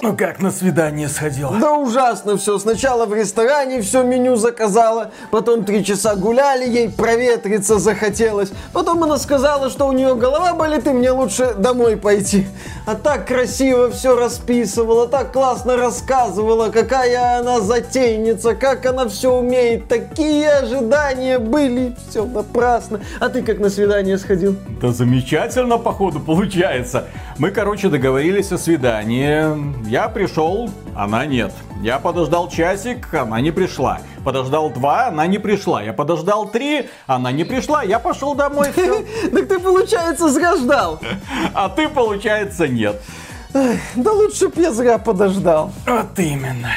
[0.00, 1.56] Ну как на свидание сходила?
[1.58, 2.58] Да ужасно все.
[2.58, 8.52] Сначала в ресторане все меню заказала, потом три часа гуляли, ей проветриться захотелось.
[8.72, 12.46] Потом она сказала, что у нее голова болит и мне лучше домой пойти.
[12.86, 19.88] А так красиво все расписывала, так классно рассказывала, какая она затейница, как она все умеет.
[19.88, 23.00] Такие ожидания были, все напрасно.
[23.18, 24.54] А ты как на свидание сходил?
[24.80, 27.06] Да замечательно, походу, получается.
[27.38, 29.88] Мы, короче, договорились о свидании.
[29.88, 31.52] Я пришел, она нет.
[31.80, 34.00] Я подождал часик, она не пришла.
[34.24, 35.80] Подождал два, она не пришла.
[35.80, 37.84] Я подождал три, она не пришла.
[37.84, 38.68] Я пошел домой.
[39.32, 40.98] Так ты, получается, зря ждал.
[41.54, 43.00] А ты, получается, нет.
[43.52, 45.70] Да лучше б я зря подождал.
[45.86, 46.70] Вот именно.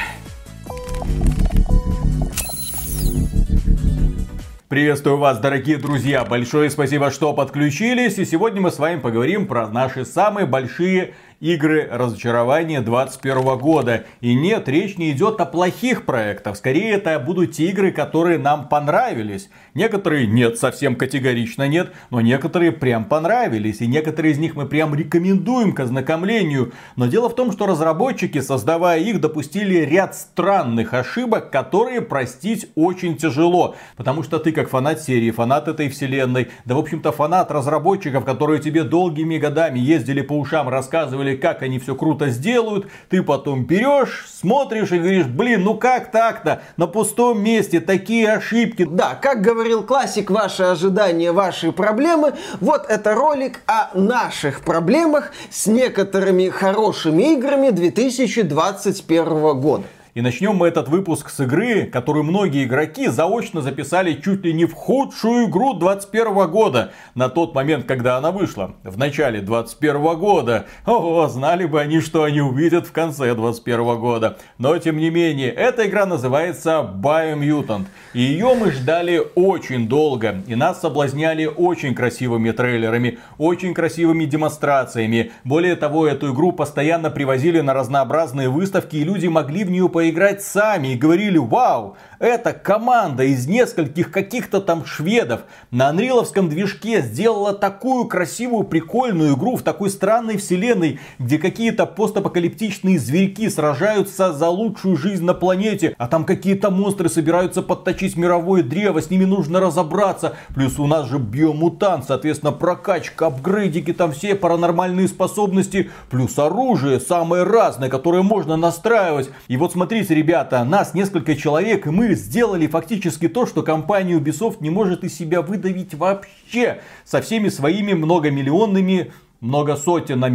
[4.72, 6.24] Приветствую вас, дорогие друзья!
[6.24, 8.16] Большое спасибо, что подключились.
[8.16, 11.12] И сегодня мы с вами поговорим про наши самые большие
[11.42, 14.04] игры разочарования 2021 года.
[14.20, 16.56] И нет, речь не идет о плохих проектах.
[16.56, 19.50] Скорее, это будут те игры, которые нам понравились.
[19.74, 23.80] Некоторые нет, совсем категорично нет, но некоторые прям понравились.
[23.80, 26.72] И некоторые из них мы прям рекомендуем к ознакомлению.
[26.94, 33.16] Но дело в том, что разработчики, создавая их, допустили ряд странных ошибок, которые простить очень
[33.16, 33.74] тяжело.
[33.96, 38.60] Потому что ты как фанат серии, фанат этой вселенной, да в общем-то фанат разработчиков, которые
[38.60, 42.86] тебе долгими годами ездили по ушам, рассказывали рассказывали, как они все круто сделают.
[43.08, 46.62] Ты потом берешь, смотришь и говоришь, блин, ну как так-то?
[46.76, 48.84] На пустом месте такие ошибки.
[48.84, 52.34] Да, как говорил классик, ваши ожидания, ваши проблемы.
[52.60, 59.84] Вот это ролик о наших проблемах с некоторыми хорошими играми 2021 года.
[60.14, 64.66] И начнем мы этот выпуск с игры, которую многие игроки заочно записали чуть ли не
[64.66, 66.92] в худшую игру 2021 года.
[67.14, 68.74] На тот момент, когда она вышла.
[68.84, 70.66] В начале 2021 года.
[70.84, 74.36] О, знали бы они, что они увидят в конце 2021 года.
[74.58, 77.86] Но тем не менее, эта игра называется Biomutant.
[78.12, 80.42] И ее мы ждали очень долго.
[80.46, 85.32] И нас соблазняли очень красивыми трейлерами, очень красивыми демонстрациями.
[85.44, 90.01] Более того, эту игру постоянно привозили на разнообразные выставки, и люди могли в нее поиграть
[90.02, 97.02] поиграть сами и говорили, вау, эта команда из нескольких каких-то там шведов на анриловском движке
[97.02, 104.48] сделала такую красивую, прикольную игру в такой странной вселенной, где какие-то постапокалиптичные зверьки сражаются за
[104.48, 109.60] лучшую жизнь на планете, а там какие-то монстры собираются подточить мировое древо, с ними нужно
[109.60, 110.34] разобраться.
[110.54, 117.42] Плюс у нас же биомутант, соответственно, прокачка, апгрейдики, там все паранормальные способности, плюс оружие самое
[117.44, 119.30] разное, которое можно настраивать.
[119.48, 124.14] И вот смотри, смотрите, ребята, нас несколько человек, и мы сделали фактически то, что компания
[124.14, 130.28] Ubisoft не может из себя выдавить вообще со всеми своими многомиллионными много сотен, а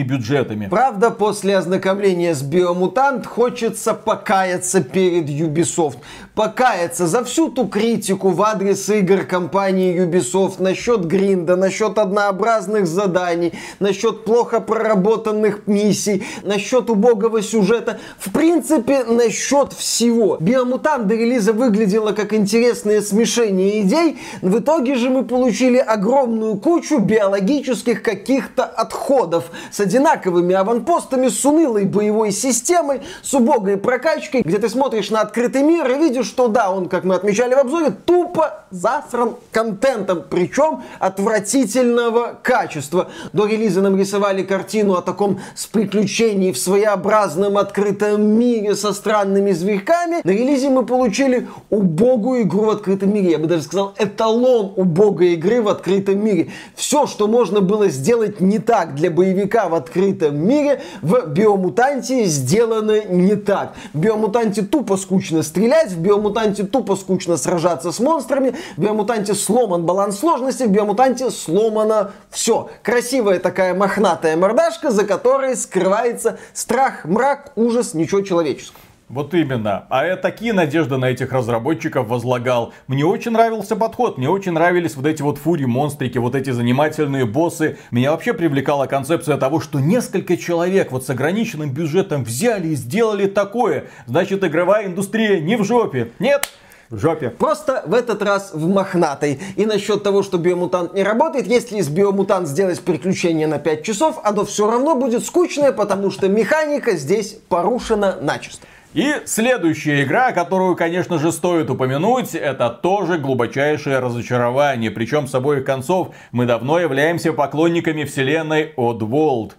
[0.00, 0.68] бюджетами.
[0.70, 5.98] Правда, после ознакомления с Биомутант хочется покаяться перед Ubisoft.
[6.34, 13.52] Покаяться за всю ту критику в адрес игр компании Ubisoft насчет гринда, насчет однообразных заданий,
[13.80, 17.98] насчет плохо проработанных миссий, насчет убогого сюжета.
[18.18, 20.38] В принципе, насчет всего.
[20.40, 24.16] Биомутант до релиза выглядела как интересное смешение идей.
[24.40, 31.44] В итоге же мы получили огромную кучу биологических каких каких-то отходов с одинаковыми аванпостами, с
[31.44, 36.48] унылой боевой системой, с убогой прокачкой, где ты смотришь на открытый мир и видишь, что
[36.48, 43.08] да, он, как мы отмечали в обзоре, тупо засран контентом, причем отвратительного качества.
[43.32, 49.50] До релиза нам рисовали картину о таком с приключений в своеобразном открытом мире со странными
[49.52, 50.20] зверьками.
[50.22, 53.32] На релизе мы получили убогую игру в открытом мире.
[53.32, 56.50] Я бы даже сказал, эталон убогой игры в открытом мире.
[56.76, 62.24] Все, что можно было сделать сделать не так для боевика в открытом мире, в Биомутанте
[62.24, 63.74] сделано не так.
[63.92, 69.84] В Биомутанте тупо скучно стрелять, в Биомутанте тупо скучно сражаться с монстрами, в Биомутанте сломан
[69.84, 72.68] баланс сложности, в Биомутанте сломано все.
[72.82, 78.87] Красивая такая мохнатая мордашка, за которой скрывается страх, мрак, ужас, ничего человеческого.
[79.08, 79.86] Вот именно.
[79.88, 82.74] А я такие надежды на этих разработчиков возлагал.
[82.88, 87.78] Мне очень нравился подход, мне очень нравились вот эти вот фури-монстрики, вот эти занимательные боссы.
[87.90, 93.26] Меня вообще привлекала концепция того, что несколько человек вот с ограниченным бюджетом взяли и сделали
[93.26, 93.86] такое.
[94.06, 96.12] Значит, игровая индустрия не в жопе.
[96.18, 96.50] Нет,
[96.90, 97.30] в жопе.
[97.30, 99.40] Просто в этот раз в мохнатой.
[99.56, 104.20] И насчет того, что биомутант не работает, если из биомутант сделать приключение на 5 часов,
[104.22, 108.66] оно все равно будет скучное, потому что механика здесь порушена начисто.
[108.94, 114.90] И следующая игра, которую, конечно же, стоит упомянуть, это тоже глубочайшее разочарование.
[114.90, 119.52] Причем с обоих концов мы давно являемся поклонниками вселенной Oddworld.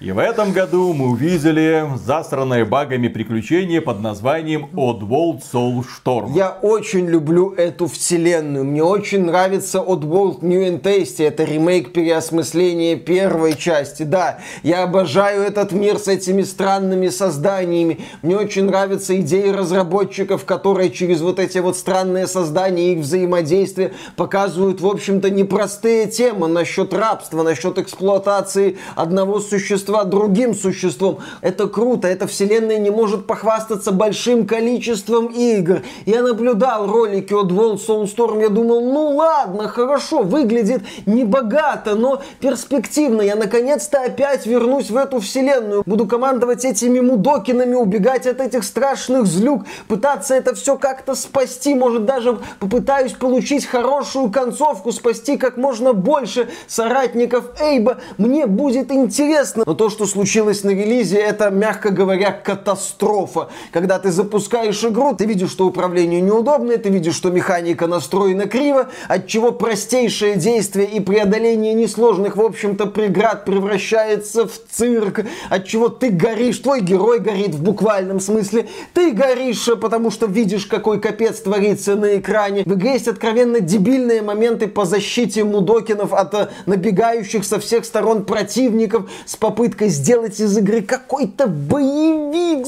[0.00, 6.36] И в этом году мы увидели засранное багами приключение под названием Oddworld Soulstorm.
[6.36, 8.64] Я очень люблю эту вселенную.
[8.64, 10.86] Мне очень нравится Oddworld New and.
[11.18, 14.04] Это ремейк переосмысления первой части.
[14.04, 17.98] Да, я обожаю этот мир с этими странными созданиями.
[18.22, 24.80] Мне очень нравятся идеи разработчиков, которые через вот эти вот странные создания, их взаимодействие показывают,
[24.80, 31.18] в общем-то, непростые темы насчет рабства, насчет эксплуатации одного существа существа другим существом.
[31.40, 35.82] Это круто, эта вселенная не может похвастаться большим количеством игр.
[36.04, 42.20] Я наблюдал ролики от World Soulstorm, я думал, ну ладно, хорошо, выглядит не богато, но
[42.40, 43.22] перспективно.
[43.22, 45.82] Я наконец-то опять вернусь в эту вселенную.
[45.86, 52.04] Буду командовать этими мудокинами, убегать от этих страшных злюк, пытаться это все как-то спасти, может
[52.04, 57.98] даже попытаюсь получить хорошую концовку, спасти как можно больше соратников Эйба.
[58.18, 59.62] Мне будет интересно.
[59.66, 63.48] Но то, что случилось на релизе, это, мягко говоря, катастрофа.
[63.72, 68.88] Когда ты запускаешь игру, ты видишь, что управление неудобное, ты видишь, что механика настроена криво,
[69.06, 75.88] от чего простейшее действие и преодоление несложных, в общем-то, преград превращается в цирк, от чего
[75.88, 81.40] ты горишь, твой герой горит в буквальном смысле, ты горишь, потому что видишь, какой капец
[81.40, 82.64] творится на экране.
[82.66, 88.24] В игре есть откровенно дебильные моменты по защите Мудокинов от э, набегающих со всех сторон
[88.24, 92.66] противников с попыткой попыткой сделать из игры какой-то боевик.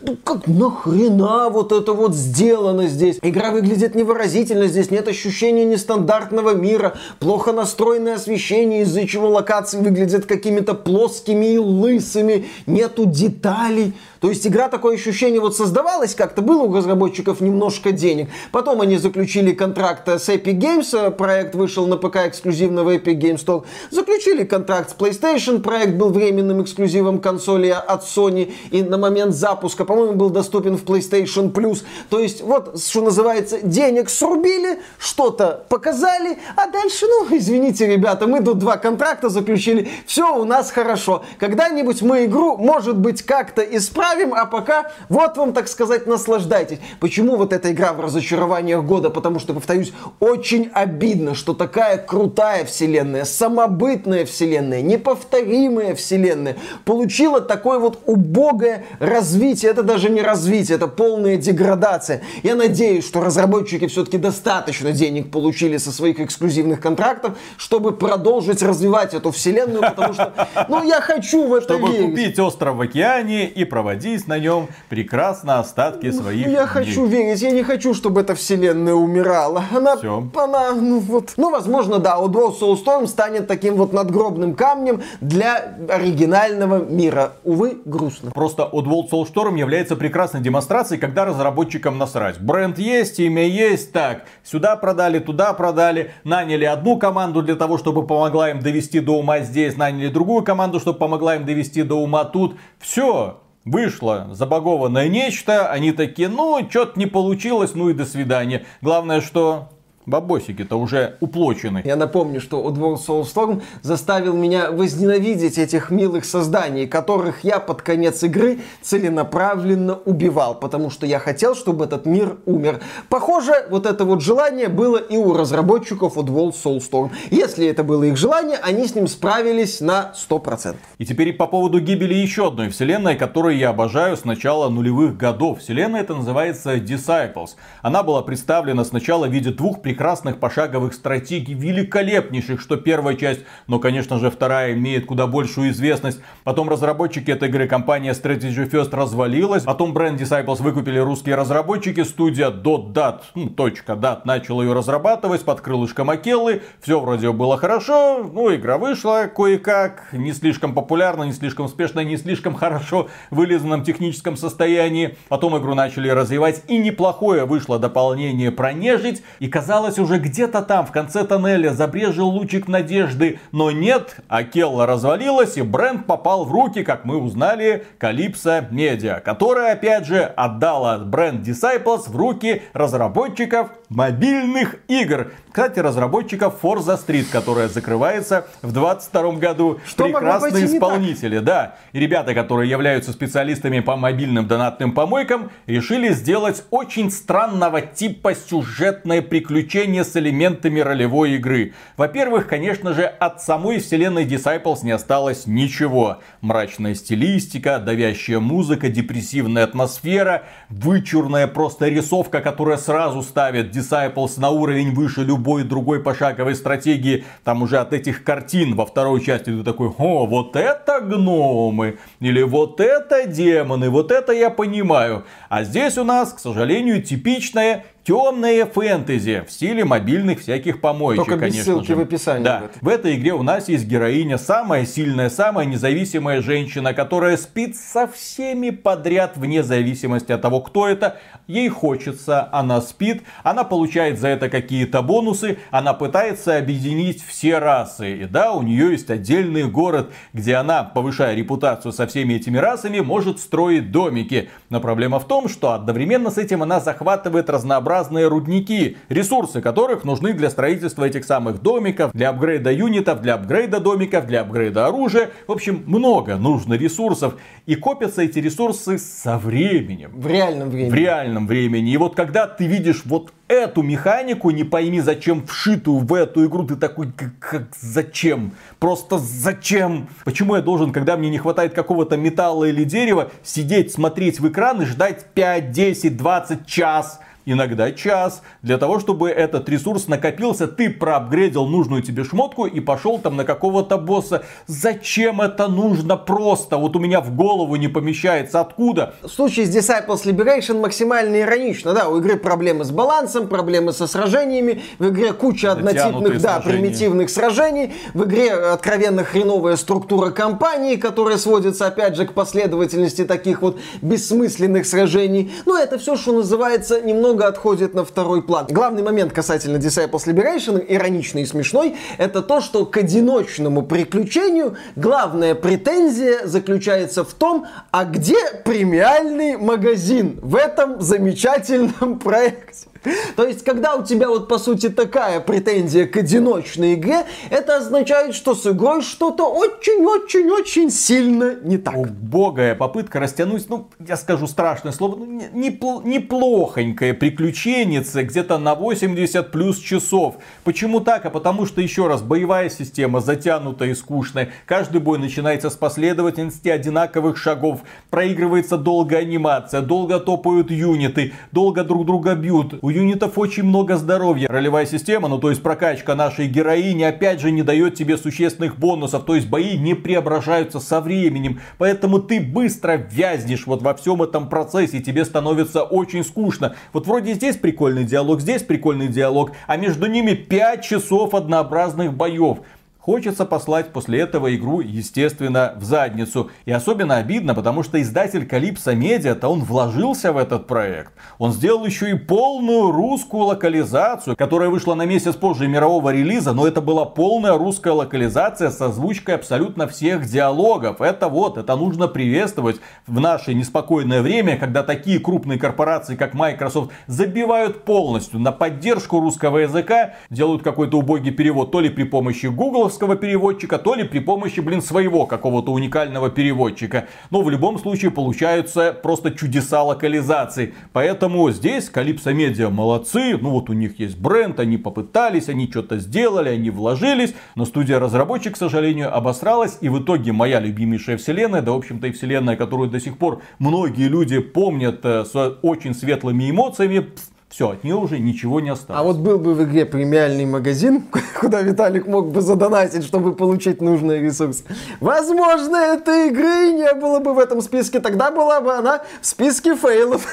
[0.00, 3.18] Ну как нахрена вот это вот сделано здесь?
[3.22, 10.24] Игра выглядит невыразительно, здесь нет ощущения нестандартного мира, плохо настроенное освещение, из-за чего локации выглядят
[10.26, 13.94] какими-то плоскими и лысыми, нету деталей.
[14.20, 18.28] То есть игра такое ощущение вот создавалась как-то, было у разработчиков немножко денег.
[18.52, 23.44] Потом они заключили контракт с Epic Games, проект вышел на ПК эксклюзивно в Epic Games
[23.44, 23.64] Store.
[23.90, 29.86] Заключили контракт с PlayStation, проект был временным эксклюзивом консоли от Sony и на момент запуска,
[29.86, 31.82] по-моему, был доступен в PlayStation Plus.
[32.10, 38.42] То есть вот, что называется, денег срубили, что-то показали, а дальше, ну, извините, ребята, мы
[38.42, 41.24] тут два контракта заключили, все у нас хорошо.
[41.38, 46.78] Когда-нибудь мы игру, может быть, как-то исправим, оставим, а пока вот вам, так сказать, наслаждайтесь.
[47.00, 49.10] Почему вот эта игра в разочарованиях года?
[49.10, 57.78] Потому что, повторюсь, очень обидно, что такая крутая вселенная, самобытная вселенная, неповторимая вселенная получила такое
[57.78, 59.70] вот убогое развитие.
[59.70, 62.22] Это даже не развитие, это полная деградация.
[62.42, 69.14] Я надеюсь, что разработчики все-таки достаточно денег получили со своих эксклюзивных контрактов, чтобы продолжить развивать
[69.14, 70.32] эту вселенную, потому что,
[70.68, 72.10] ну, я хочу в это Чтобы верить.
[72.10, 76.66] купить остров в океане и проводить насладись на нем прекрасно остатки своих Я дней.
[76.66, 79.64] хочу верить, я не хочу, чтобы эта вселенная умирала.
[79.74, 80.28] Она, Все.
[80.34, 81.34] она, ну вот.
[81.36, 87.32] Ну, возможно, да, Outlaw Soulstorm станет таким вот надгробным камнем для оригинального мира.
[87.44, 88.30] Увы, грустно.
[88.30, 92.40] Просто Outworld Soulstorm является прекрасной демонстрацией, когда разработчикам насрать.
[92.40, 98.06] Бренд есть, имя есть, так, сюда продали, туда продали, наняли одну команду для того, чтобы
[98.06, 102.24] помогла им довести до ума здесь, наняли другую команду, чтобы помогла им довести до ума
[102.24, 102.56] тут.
[102.78, 108.64] Все, вышло забагованное нечто, они такие, ну, что-то не получилось, ну и до свидания.
[108.80, 109.70] Главное, что
[110.06, 111.82] бабосики-то уже уплочены.
[111.84, 118.22] Я напомню, что Oddworld Soulstorm заставил меня возненавидеть этих милых созданий, которых я под конец
[118.22, 122.80] игры целенаправленно убивал, потому что я хотел, чтобы этот мир умер.
[123.08, 127.10] Похоже, вот это вот желание было и у разработчиков Oddworld Soulstorm.
[127.30, 130.76] Если это было их желание, они с ним справились на 100%.
[130.98, 135.60] И теперь по поводу гибели еще одной вселенной, которую я обожаю с начала нулевых годов.
[135.60, 137.50] Вселенная это называется Disciples.
[137.82, 143.80] Она была представлена сначала в виде двух прекрасных пошаговых стратегий, великолепнейших, что первая часть, но,
[143.80, 146.20] конечно же, вторая имеет куда большую известность.
[146.44, 149.64] Потом разработчики этой игры, компания Strategy First развалилась.
[149.64, 152.04] Потом бренд Disciples выкупили русские разработчики.
[152.04, 156.62] Студия .dat, ну, точка .dat начала ее разрабатывать под крылышком Акеллы.
[156.80, 158.22] Все вроде было хорошо.
[158.32, 160.12] Ну, игра вышла кое-как.
[160.12, 165.16] Не слишком популярно, не слишком успешно, не слишком хорошо вылизанном техническом состоянии.
[165.28, 166.62] Потом игру начали развивать.
[166.68, 169.24] И неплохое вышло дополнение про нежить.
[169.40, 173.40] И казалось казалось, уже где-то там, в конце тоннеля, забрежил лучик надежды.
[173.50, 179.72] Но нет, Акелла развалилась, и бренд попал в руки, как мы узнали, Калипсо Медиа, которая,
[179.72, 185.32] опять же, отдала бренд Disciples в руки разработчиков мобильных игр.
[185.50, 189.80] Кстати, разработчиков Forza Street, которая закрывается в 22 году.
[189.84, 191.74] Что Прекрасные исполнители, да.
[191.92, 199.22] И ребята, которые являются специалистами по мобильным донатным помойкам, решили сделать очень странного типа сюжетное
[199.22, 201.74] приключение с элементами ролевой игры.
[201.96, 206.20] Во-первых, конечно же, от самой вселенной Disciples не осталось ничего.
[206.42, 214.94] Мрачная стилистика, давящая музыка, депрессивная атмосфера, вычурная просто рисовка, которая сразу ставит Disciples на уровень
[214.94, 219.88] выше любой другой пошаговой стратегии, там уже от этих картин во второй части ты такой,
[219.98, 225.24] о, вот это гномы, или вот это демоны, вот это я понимаю.
[225.48, 231.36] А здесь у нас, к сожалению, типичная темное фэнтези в стиле мобильных всяких помоечек, Только
[231.36, 231.94] без конечно ссылки же.
[231.94, 232.42] в описании.
[232.44, 232.78] Да, в этой.
[232.80, 238.08] в этой игре у нас есть героиня, самая сильная, самая независимая женщина, которая спит со
[238.08, 241.18] всеми подряд, вне зависимости от того, кто это.
[241.46, 248.22] Ей хочется, она спит, она получает за это какие-то бонусы, она пытается объединить все расы.
[248.22, 252.98] И да, у нее есть отдельный город, где она, повышая репутацию со всеми этими расами,
[252.98, 254.50] может строить домики.
[254.68, 260.32] Но проблема в том, что одновременно с этим она захватывает разнообразные рудники, ресурсы которых нужны
[260.32, 265.30] для строительства этих самых домиков, для апгрейда юнитов, для апгрейда домиков, для апгрейда оружия.
[265.46, 267.34] В общем, много нужно ресурсов.
[267.66, 270.12] И копятся эти ресурсы со временем.
[270.14, 270.90] В реальном времени.
[270.90, 271.92] В реальном времени.
[271.92, 276.64] И вот когда ты видишь вот эту механику, не пойми зачем вшитую в эту игру,
[276.64, 278.52] ты такой, как, как зачем?
[278.78, 280.08] Просто зачем?
[280.24, 284.82] Почему я должен, когда мне не хватает какого-то металла или дерева, сидеть, смотреть в экран
[284.82, 287.20] и ждать 5, 10, 20 час?
[287.44, 293.18] Иногда час, для того, чтобы этот ресурс накопился, ты проапгрейдил нужную тебе шмотку и пошел
[293.18, 294.44] там на какого-то босса.
[294.66, 296.76] Зачем это нужно просто?
[296.76, 298.60] Вот у меня в голову не помещается.
[298.60, 299.14] Откуда?
[299.22, 301.92] В случае с Disciples Liberation максимально иронично.
[301.92, 304.82] Да, у игры проблемы с балансом, проблемы со сражениями.
[304.98, 306.82] В игре куча однотипных, да, сражения.
[306.82, 307.94] примитивных сражений.
[308.14, 314.86] В игре откровенно хреновая структура кампании, которая сводится, опять же, к последовательности таких вот бессмысленных
[314.86, 315.52] сражений.
[315.66, 318.66] Но это все, что называется, немного отходит на второй план.
[318.68, 325.54] Главный момент касательно Disciples Liberation, ироничный и смешной, это то, что к одиночному приключению главная
[325.54, 332.89] претензия заключается в том, а где премиальный магазин в этом замечательном проекте.
[333.36, 338.34] То есть, когда у тебя вот по сути такая претензия к одиночной игре, это означает,
[338.34, 341.96] что с игрой что-то очень-очень-очень сильно не так.
[341.96, 348.74] Убогая попытка растянуть, ну, я скажу страшное слово, ну, не- непл- неплохонькое приключенница где-то на
[348.74, 350.36] 80 плюс часов.
[350.64, 351.24] Почему так?
[351.24, 354.50] А потому что, еще раз, боевая система затянутая и скучная.
[354.66, 357.80] Каждый бой начинается с последовательности одинаковых шагов.
[358.10, 362.74] Проигрывается долгая анимация, долго топают юниты, долго друг друга бьют.
[362.82, 364.48] У юнитов очень много здоровья.
[364.48, 369.24] Ролевая система, ну то есть прокачка нашей героини, опять же не дает тебе существенных бонусов.
[369.24, 371.60] То есть бои не преображаются со временем.
[371.78, 374.98] Поэтому ты быстро вязнешь вот во всем этом процессе.
[374.98, 376.74] и Тебе становится очень скучно.
[376.92, 379.52] Вот вроде здесь прикольный диалог, здесь прикольный диалог.
[379.66, 382.58] А между ними 5 часов однообразных боев.
[383.00, 386.50] Хочется послать после этого игру, естественно, в задницу.
[386.66, 391.14] И особенно обидно, потому что издатель Калипсо Медиа-то он вложился в этот проект.
[391.38, 396.66] Он сделал еще и полную русскую локализацию, которая вышла на месяц позже мирового релиза, но
[396.66, 401.00] это была полная русская локализация с озвучкой абсолютно всех диалогов.
[401.00, 406.90] Это вот, это нужно приветствовать в наше неспокойное время, когда такие крупные корпорации, как Microsoft,
[407.06, 412.44] забивают полностью на поддержку русского языка, делают какой-то убогий перевод то ли при помощи
[412.90, 417.06] гугловского переводчика, то ли при помощи, блин, своего какого-то уникального переводчика.
[417.30, 420.74] Но в любом случае получаются просто чудеса локализации.
[420.92, 423.38] Поэтому здесь Калипсо Медиа молодцы.
[423.40, 427.34] Ну вот у них есть бренд, они попытались, они что-то сделали, они вложились.
[427.54, 429.78] Но студия разработчик, к сожалению, обосралась.
[429.80, 433.42] И в итоге моя любимейшая вселенная, да в общем-то и вселенная, которую до сих пор
[433.58, 437.06] многие люди помнят э, с очень светлыми эмоциями,
[437.50, 439.00] все, от нее уже ничего не осталось.
[439.00, 441.02] А вот был бы в игре премиальный магазин,
[441.40, 444.62] куда Виталик мог бы задонатить, чтобы получить нужные ресурсы.
[445.00, 447.98] Возможно, этой игры не было бы в этом списке.
[447.98, 450.26] Тогда была бы она в списке фейлов.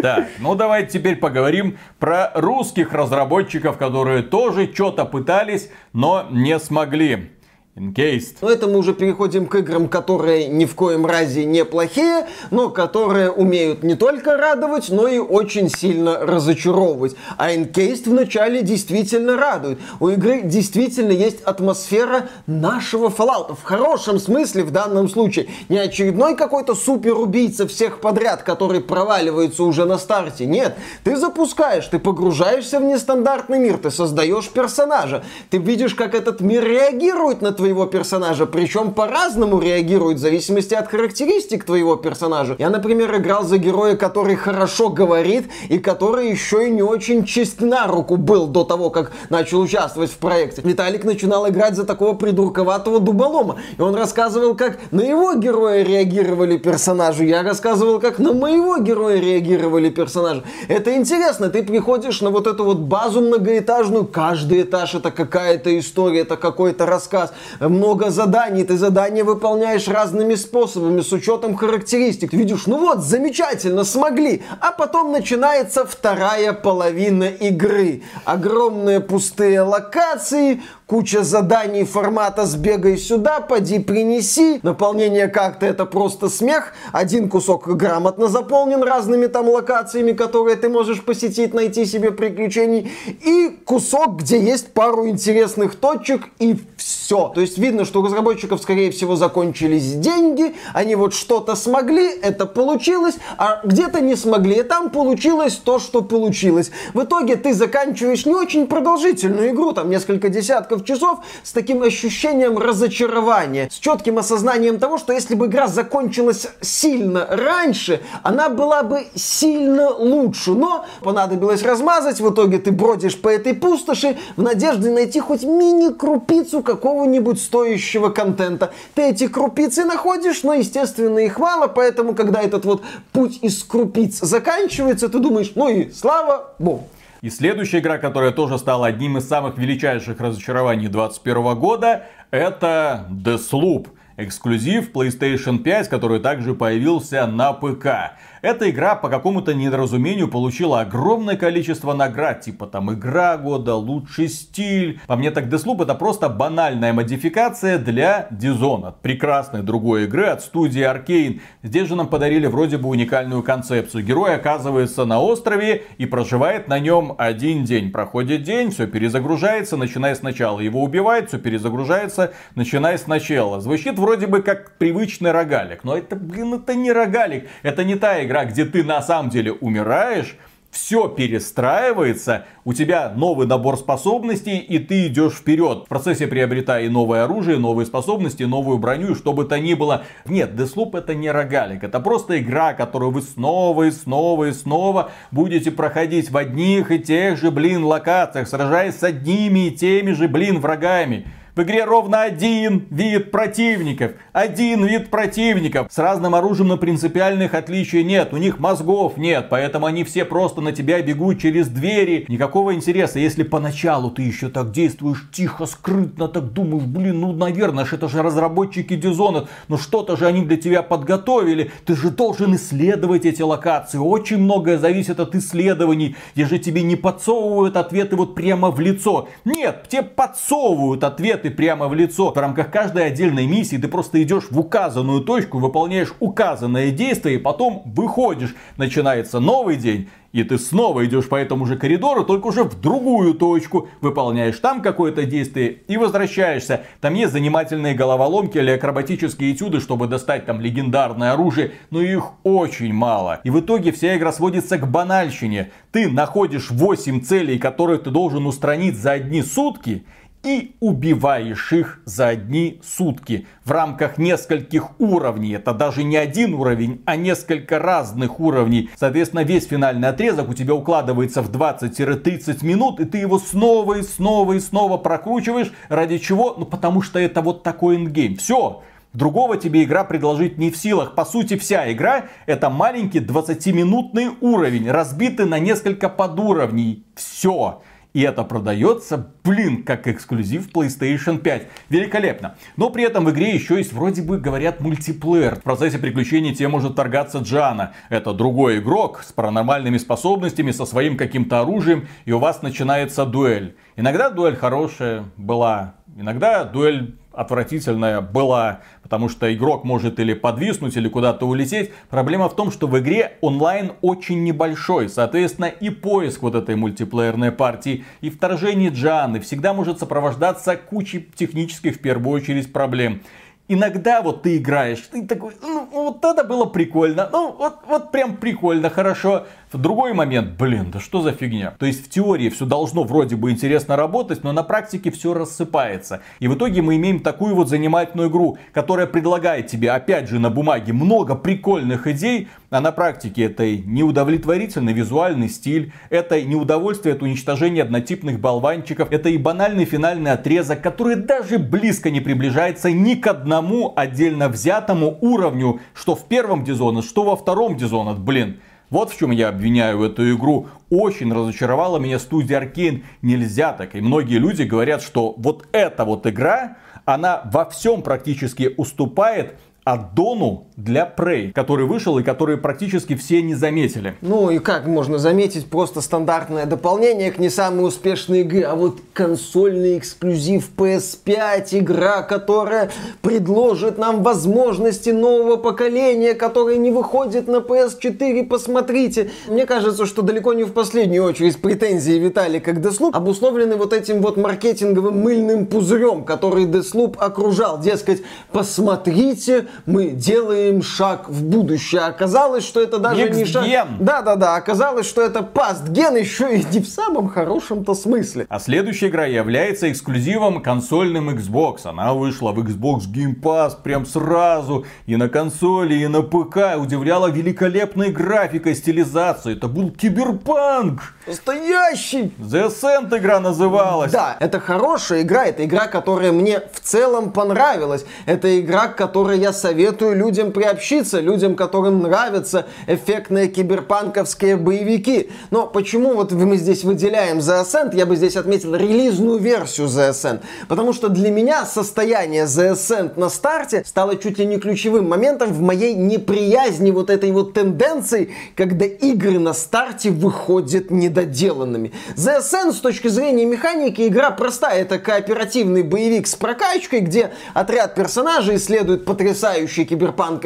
[0.00, 7.32] Так, ну давайте теперь поговорим про русских разработчиков, которые тоже что-то пытались, но не смогли.
[7.76, 8.36] Encased.
[8.40, 12.70] Но это мы уже переходим к играм, которые ни в коем разе не плохие, но
[12.70, 17.16] которые умеют не только радовать, но и очень сильно разочаровывать.
[17.36, 19.78] А Encased вначале действительно радует.
[20.00, 23.54] У игры действительно есть атмосфера нашего Fallout.
[23.54, 25.48] В хорошем смысле в данном случае.
[25.68, 30.46] Не очередной какой-то супер-убийца всех подряд, который проваливается уже на старте.
[30.46, 36.40] Нет, ты запускаешь, ты погружаешься в нестандартный мир, ты создаешь персонажа, ты видишь, как этот
[36.40, 42.54] мир реагирует на твои твоего персонажа, причем по-разному реагирует в зависимости от характеристик твоего персонажа.
[42.60, 47.60] Я, например, играл за героя, который хорошо говорит и который еще и не очень чист
[47.60, 50.62] на руку был до того, как начал участвовать в проекте.
[50.62, 56.58] Виталик начинал играть за такого придурковатого дуболома, и он рассказывал, как на его героя реагировали
[56.58, 60.44] персонажи, я рассказывал, как на моего героя реагировали персонажи.
[60.68, 66.20] Это интересно, ты приходишь на вот эту вот базу многоэтажную, каждый этаж это какая-то история,
[66.20, 72.30] это какой-то рассказ много заданий, ты задания выполняешь разными способами, с учетом характеристик.
[72.30, 74.42] Ты видишь, ну вот, замечательно, смогли.
[74.60, 78.02] А потом начинается вторая половина игры.
[78.24, 84.60] Огромные пустые локации, куча заданий формата «сбегай сюда, поди принеси».
[84.62, 86.72] Наполнение как-то это просто смех.
[86.92, 92.90] Один кусок грамотно заполнен разными там локациями, которые ты можешь посетить, найти себе приключений.
[93.24, 97.32] И кусок, где есть пару интересных точек и все.
[97.34, 102.46] То есть видно, что у разработчиков, скорее всего, закончились деньги, они вот что-то смогли, это
[102.46, 106.70] получилось, а где-то не смогли, и там получилось то, что получилось.
[106.94, 111.82] В итоге ты заканчиваешь не очень продолжительную игру, там несколько десятков десятков часов с таким
[111.82, 118.82] ощущением разочарования, с четким осознанием того, что если бы игра закончилась сильно раньше, она была
[118.82, 120.52] бы сильно лучше.
[120.52, 126.62] Но понадобилось размазать, в итоге ты бродишь по этой пустоши в надежде найти хоть мини-крупицу
[126.62, 128.72] какого-нибудь стоящего контента.
[128.94, 134.20] Ты эти крупицы находишь, но, естественно, их мало, поэтому, когда этот вот путь из крупиц
[134.20, 136.88] заканчивается, ты думаешь, ну и слава богу.
[137.22, 143.88] И следующая игра, которая тоже стала одним из самых величайших разочарований 2021 года, это Deathloop.
[144.18, 148.16] Эксклюзив PlayStation 5, который также появился на ПК.
[148.42, 155.00] Эта игра по какому-то недоразумению получила огромное количество наград, типа там игра года, лучший стиль.
[155.06, 160.82] По мне так Deathloop это просто банальная модификация для Dishonored, прекрасной другой игры от студии
[160.82, 161.40] Arkane.
[161.62, 164.04] Здесь же нам подарили вроде бы уникальную концепцию.
[164.04, 167.90] Герой оказывается на острове и проживает на нем один день.
[167.90, 170.60] Проходит день, все перезагружается, начиная сначала.
[170.60, 173.60] Его убивают, все перезагружается, начиная сначала.
[173.60, 177.48] Звучит вроде бы как привычный рогалик, но это, блин, это не рогалик.
[177.62, 180.36] Это не та игра, игра, где ты на самом деле умираешь,
[180.76, 185.84] все перестраивается, у тебя новый набор способностей, и ты идешь вперед.
[185.86, 190.04] В процессе приобретая и новое оружие, новые способности, новую броню, что бы то ни было.
[190.26, 195.12] Нет, Deathloop это не рогалик, это просто игра, которую вы снова и снова и снова
[195.30, 200.28] будете проходить в одних и тех же, блин, локациях, сражаясь с одними и теми же,
[200.28, 201.26] блин, врагами.
[201.56, 204.12] В игре ровно один вид противников.
[204.34, 205.86] Один вид противников.
[205.90, 208.34] С разным оружием, но принципиальных отличий нет.
[208.34, 209.46] У них мозгов нет.
[209.48, 212.26] Поэтому они все просто на тебя бегут через двери.
[212.28, 213.20] Никакого интереса.
[213.20, 218.22] Если поначалу ты еще так действуешь тихо, скрытно, так думаешь, блин, ну, наверное, это же
[218.22, 219.48] разработчики Dishonored.
[219.68, 221.70] Ну, что-то же они для тебя подготовили.
[221.86, 223.96] Ты же должен исследовать эти локации.
[223.96, 226.16] Очень многое зависит от исследований.
[226.34, 229.30] Где же тебе не подсовывают ответы вот прямо в лицо.
[229.46, 232.32] Нет, тебе подсовывают ответы ты прямо в лицо.
[232.32, 237.38] В рамках каждой отдельной миссии ты просто идешь в указанную точку, выполняешь указанное действие и
[237.38, 238.56] потом выходишь.
[238.76, 240.08] Начинается новый день.
[240.32, 244.82] И ты снова идешь по этому же коридору, только уже в другую точку, выполняешь там
[244.82, 246.82] какое-то действие и возвращаешься.
[247.00, 252.92] Там есть занимательные головоломки или акробатические этюды, чтобы достать там легендарное оружие, но их очень
[252.92, 253.40] мало.
[253.44, 255.70] И в итоге вся игра сводится к банальщине.
[255.90, 260.04] Ты находишь 8 целей, которые ты должен устранить за одни сутки,
[260.42, 265.54] и убиваешь их за одни сутки в рамках нескольких уровней.
[265.54, 268.90] Это даже не один уровень, а несколько разных уровней.
[268.96, 274.02] Соответственно, весь финальный отрезок у тебя укладывается в 20-30 минут, и ты его снова и
[274.02, 275.72] снова и снова прокручиваешь.
[275.88, 276.54] Ради чего?
[276.56, 278.36] Ну, потому что это вот такой эндгейм.
[278.36, 278.82] Все.
[279.12, 281.14] Другого тебе игра предложить не в силах.
[281.14, 287.06] По сути, вся игра это маленький 20-минутный уровень, разбитый на несколько подуровней.
[287.14, 287.80] Все.
[288.16, 291.68] И это продается, блин, как эксклюзив PlayStation 5.
[291.90, 292.54] Великолепно.
[292.78, 295.56] Но при этом в игре еще есть, вроде бы, говорят, мультиплеер.
[295.56, 297.92] В процессе приключений тебе может торгаться Джана.
[298.08, 302.08] Это другой игрок с паранормальными способностями, со своим каким-то оружием.
[302.24, 303.76] И у вас начинается дуэль.
[303.96, 311.08] Иногда дуэль хорошая была, иногда дуэль отвратительная была, потому что игрок может или подвиснуть, или
[311.08, 311.92] куда-то улететь.
[312.10, 317.52] Проблема в том, что в игре онлайн очень небольшой, соответственно и поиск вот этой мультиплеерной
[317.52, 323.20] партии, и вторжение Джаны всегда может сопровождаться кучей технических в первую очередь проблем
[323.68, 328.36] иногда вот ты играешь, ты такой, ну вот это было прикольно, ну вот, вот прям
[328.36, 329.46] прикольно, хорошо.
[329.76, 331.74] Другой момент, блин, да что за фигня?
[331.78, 336.22] То есть в теории все должно вроде бы интересно работать, но на практике все рассыпается.
[336.40, 340.50] И в итоге мы имеем такую вот занимательную игру, которая предлагает тебе, опять же, на
[340.50, 347.82] бумаге много прикольных идей, а на практике это неудовлетворительный визуальный стиль, это неудовольствие от уничтожения
[347.82, 353.92] однотипных болванчиков, это и банальный финальный отрезок, который даже близко не приближается ни к одному
[353.94, 358.58] отдельно взятому уровню, что в первом Dishonored, что во втором Dishonored, блин.
[358.90, 360.68] Вот в чем я обвиняю эту игру.
[360.90, 363.02] Очень разочаровала меня студия Arkane.
[363.22, 363.94] Нельзя так.
[363.94, 370.65] И многие люди говорят, что вот эта вот игра, она во всем практически уступает аддону
[370.76, 374.14] для Prey, который вышел и который практически все не заметили.
[374.20, 378.98] Ну и как можно заметить, просто стандартное дополнение к не самой успешной игре, а вот
[379.14, 382.90] консольный эксклюзив PS5, игра, которая
[383.22, 389.30] предложит нам возможности нового поколения, которое не выходит на PS4, посмотрите.
[389.48, 394.20] Мне кажется, что далеко не в последнюю очередь претензии Виталика к Deathloop обусловлены вот этим
[394.20, 397.80] вот маркетинговым мыльным пузырем, который Deathloop окружал.
[397.80, 402.02] Дескать, посмотрите, мы делаем шаг в будущее.
[402.02, 403.64] Оказалось, что это даже Next не шаг...
[403.98, 408.46] Да-да-да, оказалось, что это пастген еще и не в самом хорошем-то смысле.
[408.48, 411.80] А следующая игра является эксклюзивом консольным Xbox.
[411.84, 414.84] Она вышла в Xbox Game Pass прям сразу.
[415.06, 416.78] И на консоли, и на ПК.
[416.78, 419.56] Удивляла великолепной графикой, стилизацией.
[419.56, 421.14] Это был киберпанк.
[421.26, 422.32] Настоящий!
[422.38, 424.12] The Ascent игра называлась.
[424.12, 428.04] Да, это хорошая игра, это игра, которая мне в целом понравилась.
[428.26, 435.28] Это игра, к которой я советую людям приобщиться, людям, которым нравятся эффектные киберпанковские боевики.
[435.50, 440.12] Но почему вот мы здесь выделяем The Ascent, я бы здесь отметил релизную версию The
[440.12, 440.40] Ascent.
[440.66, 445.52] Потому что для меня состояние The Ascent на старте стало чуть ли не ключевым моментом
[445.52, 451.92] в моей неприязни вот этой вот тенденции, когда игры на старте выходят недоделанными.
[452.16, 454.80] The Ascent с точки зрения механики игра простая.
[454.80, 459.84] Это кооперативный боевик с прокачкой, где отряд персонажей исследует потрясающий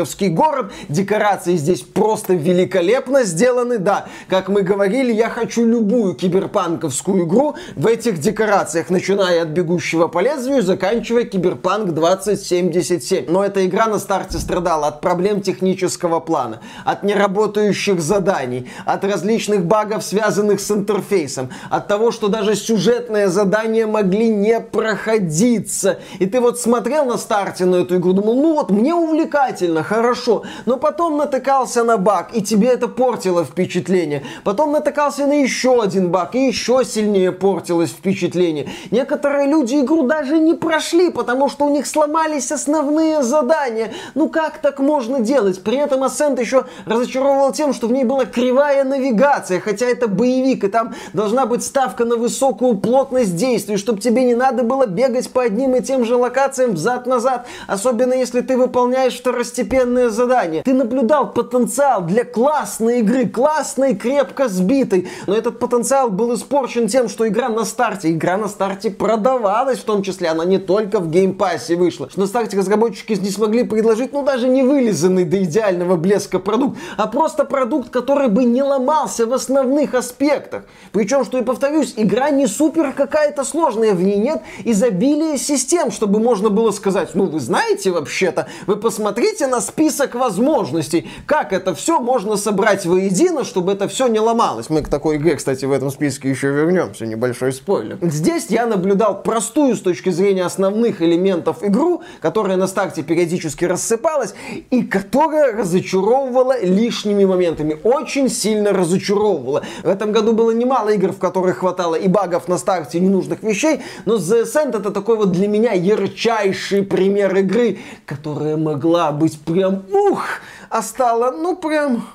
[0.01, 0.73] киберпанковский город.
[0.89, 3.79] Декорации здесь просто великолепно сделаны.
[3.79, 10.09] Да, как мы говорили, я хочу любую киберпанковскую игру в этих декорациях, начиная от бегущего
[10.09, 13.27] по лезвию, заканчивая киберпанк 2077.
[13.29, 19.65] Но эта игра на старте страдала от проблем технического плана, от неработающих заданий, от различных
[19.65, 25.99] багов, связанных с интерфейсом, от того, что даже сюжетные задания могли не проходиться.
[26.19, 30.45] И ты вот смотрел на старте на эту игру, думал, ну вот, мне увлекательно, хорошо,
[30.67, 34.23] но потом натыкался на баг, и тебе это портило впечатление.
[34.45, 38.71] Потом натыкался на еще один баг, и еще сильнее портилось впечатление.
[38.93, 43.93] Некоторые люди игру даже не прошли, потому что у них сломались основные задания.
[44.15, 45.61] Ну как так можно делать?
[45.65, 50.63] При этом Ascent еще разочаровывал тем, что в ней была кривая навигация, хотя это боевик,
[50.63, 55.29] и там должна быть ставка на высокую плотность действий, чтобы тебе не надо было бегать
[55.31, 59.80] по одним и тем же локациям взад-назад, особенно если ты выполняешь второстепенные
[60.11, 60.63] задания.
[60.63, 67.09] Ты наблюдал потенциал для классной игры, классной, крепко сбитой, но этот потенциал был испорчен тем,
[67.09, 71.11] что игра на старте, игра на старте продавалась в том числе, она не только в
[71.11, 75.97] геймпассе вышла, что на старте разработчики не смогли предложить, ну даже не вылизанный до идеального
[75.97, 80.65] блеска продукт, а просто продукт, который бы не ломался в основных аспектах.
[80.93, 86.21] Причем, что и повторюсь, игра не супер какая-то сложная, в ней нет изобилия систем, чтобы
[86.21, 92.01] можно было сказать, ну вы знаете вообще-то, вы посмотрите на список возможностей, как это все
[92.01, 94.69] можно собрать воедино, чтобы это все не ломалось.
[94.69, 97.99] Мы к такой игре, кстати, в этом списке еще вернемся, небольшой спойлер.
[98.03, 104.35] Здесь я наблюдал простую с точки зрения основных элементов игру, которая на старте периодически рассыпалась
[104.71, 107.77] и которая разочаровывала лишними моментами.
[107.85, 109.63] Очень сильно разочаровывала.
[109.85, 113.43] В этом году было немало игр, в которых хватало и багов на старте, и ненужных
[113.43, 119.39] вещей, но The Ascent это такой вот для меня ярчайший пример игры, которая могла быть
[119.53, 120.25] прям ух,
[120.69, 122.07] а стала, ну прям...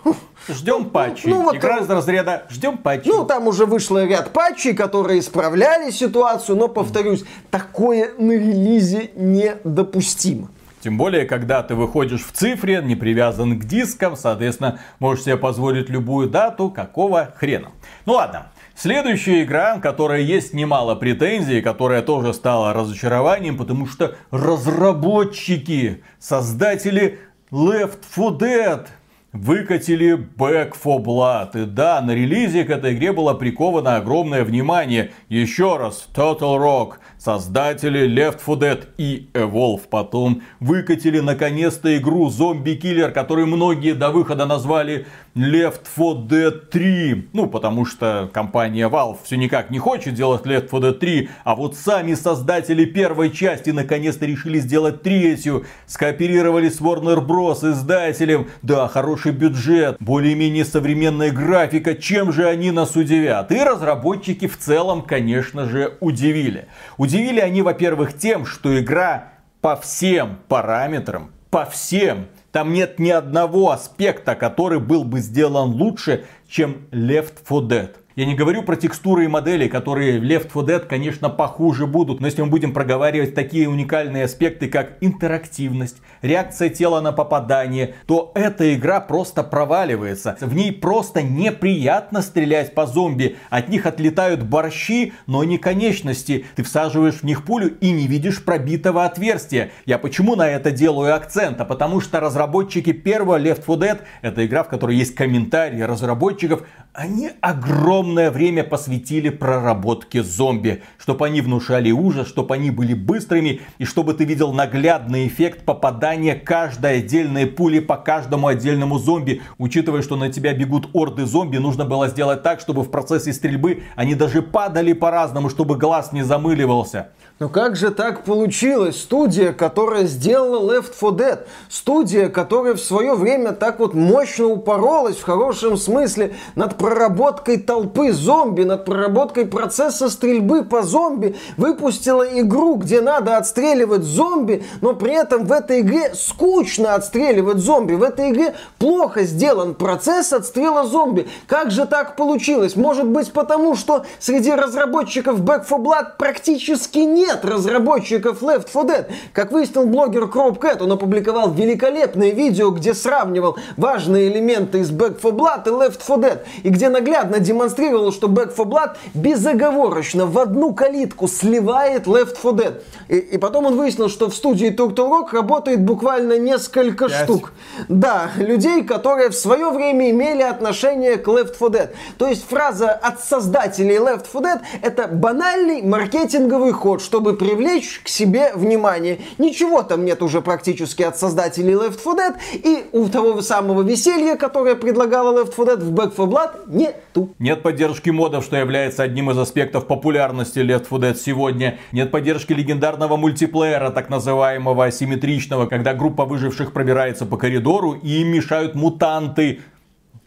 [0.47, 1.27] Ждем патчи.
[1.27, 3.07] ну, вот Игра из разряда ждем патчи.
[3.07, 10.49] Ну, там уже вышло ряд патчей, которые исправляли ситуацию, но, повторюсь, такое на релизе недопустимо.
[10.81, 15.89] Тем более, когда ты выходишь в цифре, не привязан к дискам, соответственно, можешь себе позволить
[15.89, 17.71] любую дату, какого хрена.
[18.05, 26.03] Ну ладно, Следующая игра, которая есть немало претензий, которая тоже стала разочарованием, потому что разработчики,
[26.19, 27.19] создатели
[27.51, 28.87] Left 4 Dead
[29.31, 31.61] выкатили Back for Blood.
[31.61, 35.11] И да, на релизе к этой игре было приковано огромное внимание.
[35.29, 36.93] Еще раз, Total Rock,
[37.25, 44.11] создатели Left 4 Dead и Evolve потом выкатили наконец-то игру Zombie Killer, которую многие до
[44.11, 47.29] выхода назвали Left 4 Dead 3.
[47.33, 51.55] Ну, потому что компания Valve все никак не хочет делать Left 4 Dead 3, а
[51.55, 55.65] вот сами создатели первой части наконец-то решили сделать третью.
[55.87, 57.71] Скооперировали с Warner Bros.
[57.71, 58.49] издателем.
[58.61, 61.95] Да, хороший бюджет, более-менее современная графика.
[61.95, 63.51] Чем же они нас удивят?
[63.51, 66.67] И разработчики в целом, конечно же, удивили.
[67.15, 69.29] Удивили они, во-первых, тем, что игра
[69.61, 76.25] по всем параметрам, по всем там нет ни одного аспекта, который был бы сделан лучше,
[76.49, 77.95] чем Left 4 Dead.
[78.15, 82.21] Я не говорю про текстуры и модели, которые в Left 4 Dead, конечно, похуже будут.
[82.21, 88.31] Но если мы будем проговаривать такие уникальные аспекты, как интерактивность, реакция тела на попадание, то
[88.33, 90.37] эта игра просто проваливается.
[90.39, 93.35] В ней просто неприятно стрелять по зомби.
[93.49, 96.45] От них отлетают борщи, но не конечности.
[96.55, 99.71] Ты всаживаешь в них пулю и не видишь пробитого отверстия.
[99.85, 101.59] Я почему на это делаю акцент?
[101.59, 106.63] А потому что разработчики первого Left 4 Dead, это игра, в которой есть комментарии разработчиков,
[106.95, 113.85] они огромное время посвятили проработке зомби, чтобы они внушали ужас, чтобы они были быстрыми и
[113.85, 119.41] чтобы ты видел наглядный эффект попадания каждой отдельной пули по каждому отдельному зомби.
[119.57, 123.83] Учитывая, что на тебя бегут орды зомби, нужно было сделать так, чтобы в процессе стрельбы
[123.97, 127.09] они даже падали по-разному, чтобы глаз не замыливался.
[127.37, 129.01] Но как же так получилось?
[129.01, 135.17] Студия, которая сделала Left 4 Dead, студия, которая в свое время так вот мощно упоролась
[135.17, 142.75] в хорошем смысле над проработкой толпы зомби, над проработкой процесса стрельбы по зомби, выпустила игру,
[142.75, 147.93] где надо отстреливать зомби, но при этом в этой игре скучно отстреливать зомби.
[147.93, 151.27] В этой игре плохо сделан процесс отстрела зомби.
[151.47, 152.75] Как же так получилось?
[152.75, 159.11] Может быть потому, что среди разработчиков Back 4 Blood практически нет разработчиков Left 4 Dead.
[159.33, 165.33] Как выяснил блогер Кроп он опубликовал великолепное видео, где сравнивал важные элементы из Back 4
[165.33, 170.37] Blood и Left 4 Dead, и где наглядно демонстрировал, что Back 4 Blood безоговорочно в
[170.37, 172.81] одну калитку сливает Left 4 Dead.
[173.07, 177.23] И, и потом он выяснил, что в студии Turtle Rock работает буквально несколько Пять.
[177.23, 177.53] штук.
[177.89, 181.89] Да, людей, которые в свое время имели отношение к Left 4 Dead.
[182.19, 188.01] То есть фраза от создателей Left 4 Dead это банальный маркетинговый ход, что чтобы привлечь
[188.03, 189.21] к себе внимание.
[189.37, 194.35] Ничего там нет уже практически от создателей Left 4 Dead, и у того самого веселья,
[194.35, 197.33] которое предлагала Left 4 Dead в Back 4 Blood, нету.
[197.39, 201.79] Нет поддержки модов, что является одним из аспектов популярности Left 4 Dead сегодня.
[201.91, 208.29] Нет поддержки легендарного мультиплеера, так называемого асимметричного, когда группа выживших пробирается по коридору и им
[208.29, 209.59] мешают мутанты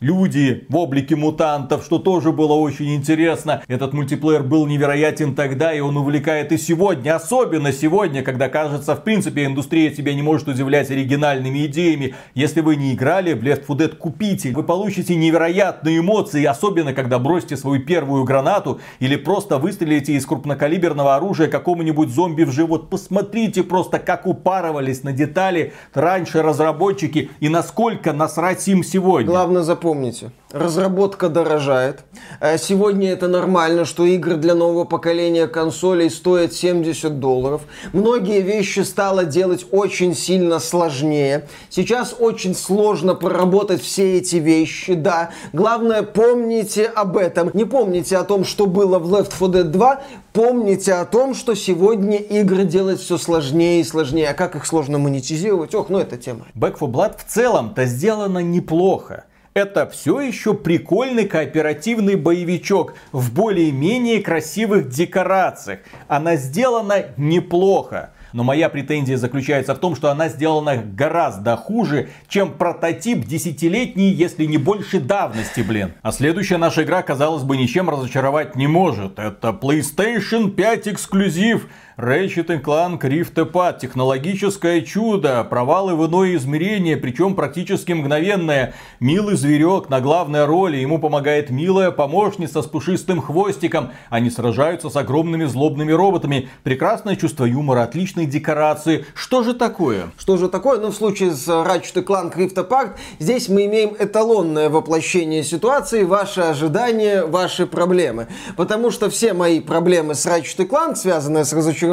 [0.00, 3.62] люди в облике мутантов, что тоже было очень интересно.
[3.68, 7.16] Этот мультиплеер был невероятен тогда, и он увлекает и сегодня.
[7.16, 12.14] Особенно сегодня, когда, кажется, в принципе, индустрия тебя не может удивлять оригинальными идеями.
[12.34, 14.52] Если вы не играли в Left 4 Dead, купите.
[14.52, 21.16] Вы получите невероятные эмоции, особенно когда бросите свою первую гранату или просто выстрелите из крупнокалиберного
[21.16, 22.90] оружия какому-нибудь зомби в живот.
[22.90, 29.26] Посмотрите просто, как упарывались на детали раньше разработчики и насколько насрать им сегодня.
[29.26, 32.00] Главное запомнить запомните, разработка дорожает.
[32.40, 37.62] Э, сегодня это нормально, что игры для нового поколения консолей стоят 70 долларов.
[37.94, 41.48] Многие вещи стало делать очень сильно сложнее.
[41.70, 45.30] Сейчас очень сложно проработать все эти вещи, да.
[45.54, 47.50] Главное, помните об этом.
[47.54, 50.00] Не помните о том, что было в Left 4 Dead 2,
[50.34, 54.28] помните о том, что сегодня игры делать все сложнее и сложнее.
[54.28, 55.74] А как их сложно монетизировать?
[55.74, 56.46] Ох, ну это тема.
[56.54, 59.24] Back 4 Blood в целом-то сделано неплохо
[59.54, 65.80] это все еще прикольный кооперативный боевичок в более-менее красивых декорациях.
[66.06, 68.10] Она сделана неплохо.
[68.32, 74.44] Но моя претензия заключается в том, что она сделана гораздо хуже, чем прототип десятилетней, если
[74.44, 75.94] не больше давности, блин.
[76.02, 79.18] А следующая наша игра, казалось бы, ничем разочаровать не может.
[79.18, 83.80] Это PlayStation 5 эксклюзив Ratchet Clank Rift Apart.
[83.80, 85.42] Технологическое чудо.
[85.42, 88.74] Провалы в иное измерение, причем практически мгновенное.
[89.00, 90.76] Милый зверек на главной роли.
[90.76, 93.90] Ему помогает милая помощница с пушистым хвостиком.
[94.10, 96.48] Они сражаются с огромными злобными роботами.
[96.62, 99.04] Прекрасное чувство юмора, отличные декорации.
[99.16, 100.12] Что же такое?
[100.18, 100.78] Что же такое?
[100.78, 106.42] Ну, в случае с Ratchet Clank Rift Apart, здесь мы имеем эталонное воплощение ситуации, ваши
[106.42, 108.28] ожидания, ваши проблемы.
[108.56, 111.87] Потому что все мои проблемы с Ratchet Clank, связанные с разочарованием,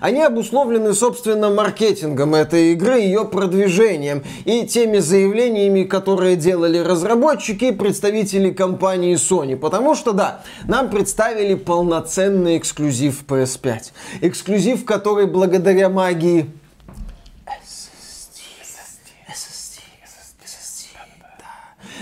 [0.00, 7.72] они обусловлены, собственно, маркетингом этой игры, ее продвижением и теми заявлениями, которые делали разработчики и
[7.72, 9.56] представители компании Sony.
[9.56, 13.78] Потому что, да, нам представили полноценный эксклюзив PS5.
[14.22, 16.46] Эксклюзив, который благодаря магии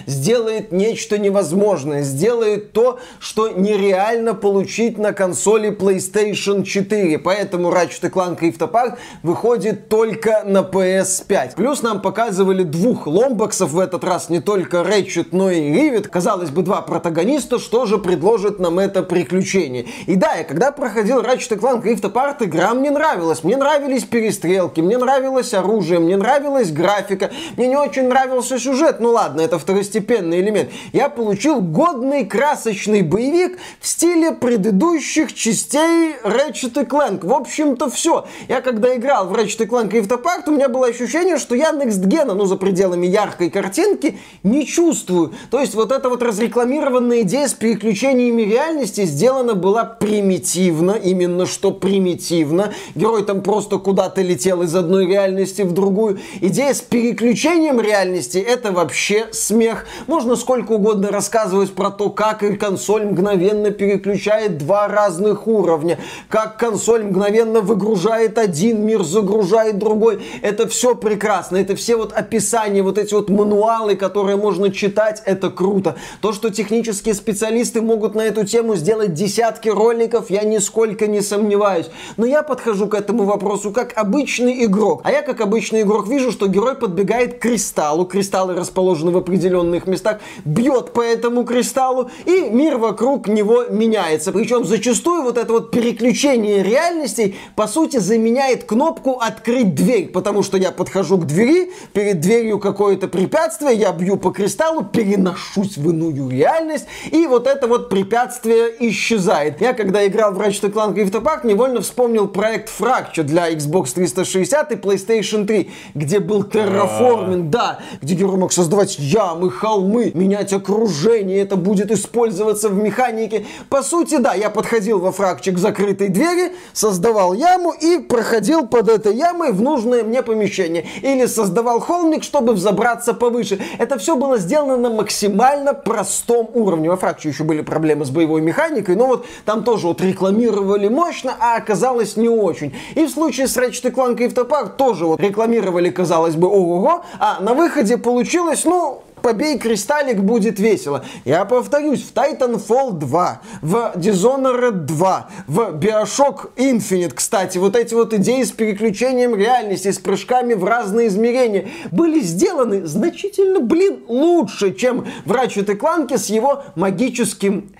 [0.06, 7.18] сделает нечто невозможное, сделает то, что нереально получить на консоли PlayStation 4.
[7.18, 11.56] Поэтому Ratchet Clank Rift Apart выходит только на PS5.
[11.56, 16.08] Плюс нам показывали двух ломбоксов в этот раз, не только Ratchet, но и Rivet.
[16.08, 19.86] Казалось бы, два протагониста, что же предложит нам это приключение.
[20.06, 23.42] И да, я когда проходил Ratchet Clank Rift Apart, игра мне нравилась.
[23.44, 29.00] Мне нравились перестрелки, мне нравилось оружие, мне нравилась графика, мне не очень нравился сюжет.
[29.00, 30.70] Ну ладно, это второстепенно второстепенный элемент.
[30.92, 37.26] Я получил годный красочный боевик в стиле предыдущих частей Ratchet Clank.
[37.26, 38.26] В общем-то, все.
[38.48, 42.04] Я когда играл в Ratchet Clank Rift Apart, у меня было ощущение, что я Next
[42.06, 45.32] Gen, ну, за пределами яркой картинки, не чувствую.
[45.50, 51.70] То есть вот эта вот разрекламированная идея с переключениями реальности сделана была примитивно, именно что
[51.70, 52.72] примитивно.
[52.94, 56.18] Герой там просто куда-то летел из одной реальности в другую.
[56.40, 59.85] Идея с переключением реальности это вообще смех.
[60.06, 67.04] Можно сколько угодно рассказывать про то, как консоль мгновенно переключает два разных уровня, как консоль
[67.04, 70.22] мгновенно выгружает один мир, загружает другой.
[70.42, 71.56] Это все прекрасно.
[71.56, 75.96] Это все вот описания, вот эти вот мануалы, которые можно читать, это круто.
[76.20, 81.86] То, что технические специалисты могут на эту тему сделать десятки роликов, я нисколько не сомневаюсь.
[82.16, 85.00] Но я подхожу к этому вопросу как обычный игрок.
[85.04, 88.04] А я как обычный игрок вижу, что герой подбегает к кристаллу.
[88.04, 94.32] Кристаллы расположены в определенной определенных местах, бьет по этому кристаллу, и мир вокруг него меняется.
[94.32, 100.56] Причем зачастую вот это вот переключение реальностей, по сути, заменяет кнопку «Открыть дверь», потому что
[100.56, 106.28] я подхожу к двери, перед дверью какое-то препятствие, я бью по кристаллу, переношусь в иную
[106.28, 109.60] реальность, и вот это вот препятствие исчезает.
[109.60, 114.72] Я, когда играл в Ratchet Clank Rift Apart, невольно вспомнил проект Fracture для Xbox 360
[114.72, 121.40] и PlayStation 3, где был терраформинг, да, где герой мог создавать ямы, холмы, менять окружение,
[121.40, 123.46] это будет использоваться в механике.
[123.68, 129.16] По сути, да, я подходил во фракчик закрытой двери, создавал яму и проходил под этой
[129.16, 130.86] ямой в нужное мне помещение.
[131.02, 133.58] Или создавал холмик, чтобы взобраться повыше.
[133.78, 136.88] Это все было сделано на максимально простом уровне.
[136.88, 141.34] Во фракче еще были проблемы с боевой механикой, но вот там тоже вот рекламировали мощно,
[141.40, 142.72] а оказалось не очень.
[142.94, 147.40] И в случае с Ratchet Clank и Автопарк тоже вот рекламировали, казалось бы, ого-го, а
[147.40, 151.04] на выходе получилось, ну, побей кристаллик, будет весело.
[151.24, 158.14] Я повторюсь, в Titanfall 2, в Dishonored 2, в Bioshock Infinite, кстати, вот эти вот
[158.14, 165.04] идеи с переключением реальности, с прыжками в разные измерения были сделаны значительно, блин, лучше, чем
[165.24, 167.72] в Ratchet Clank с его магическим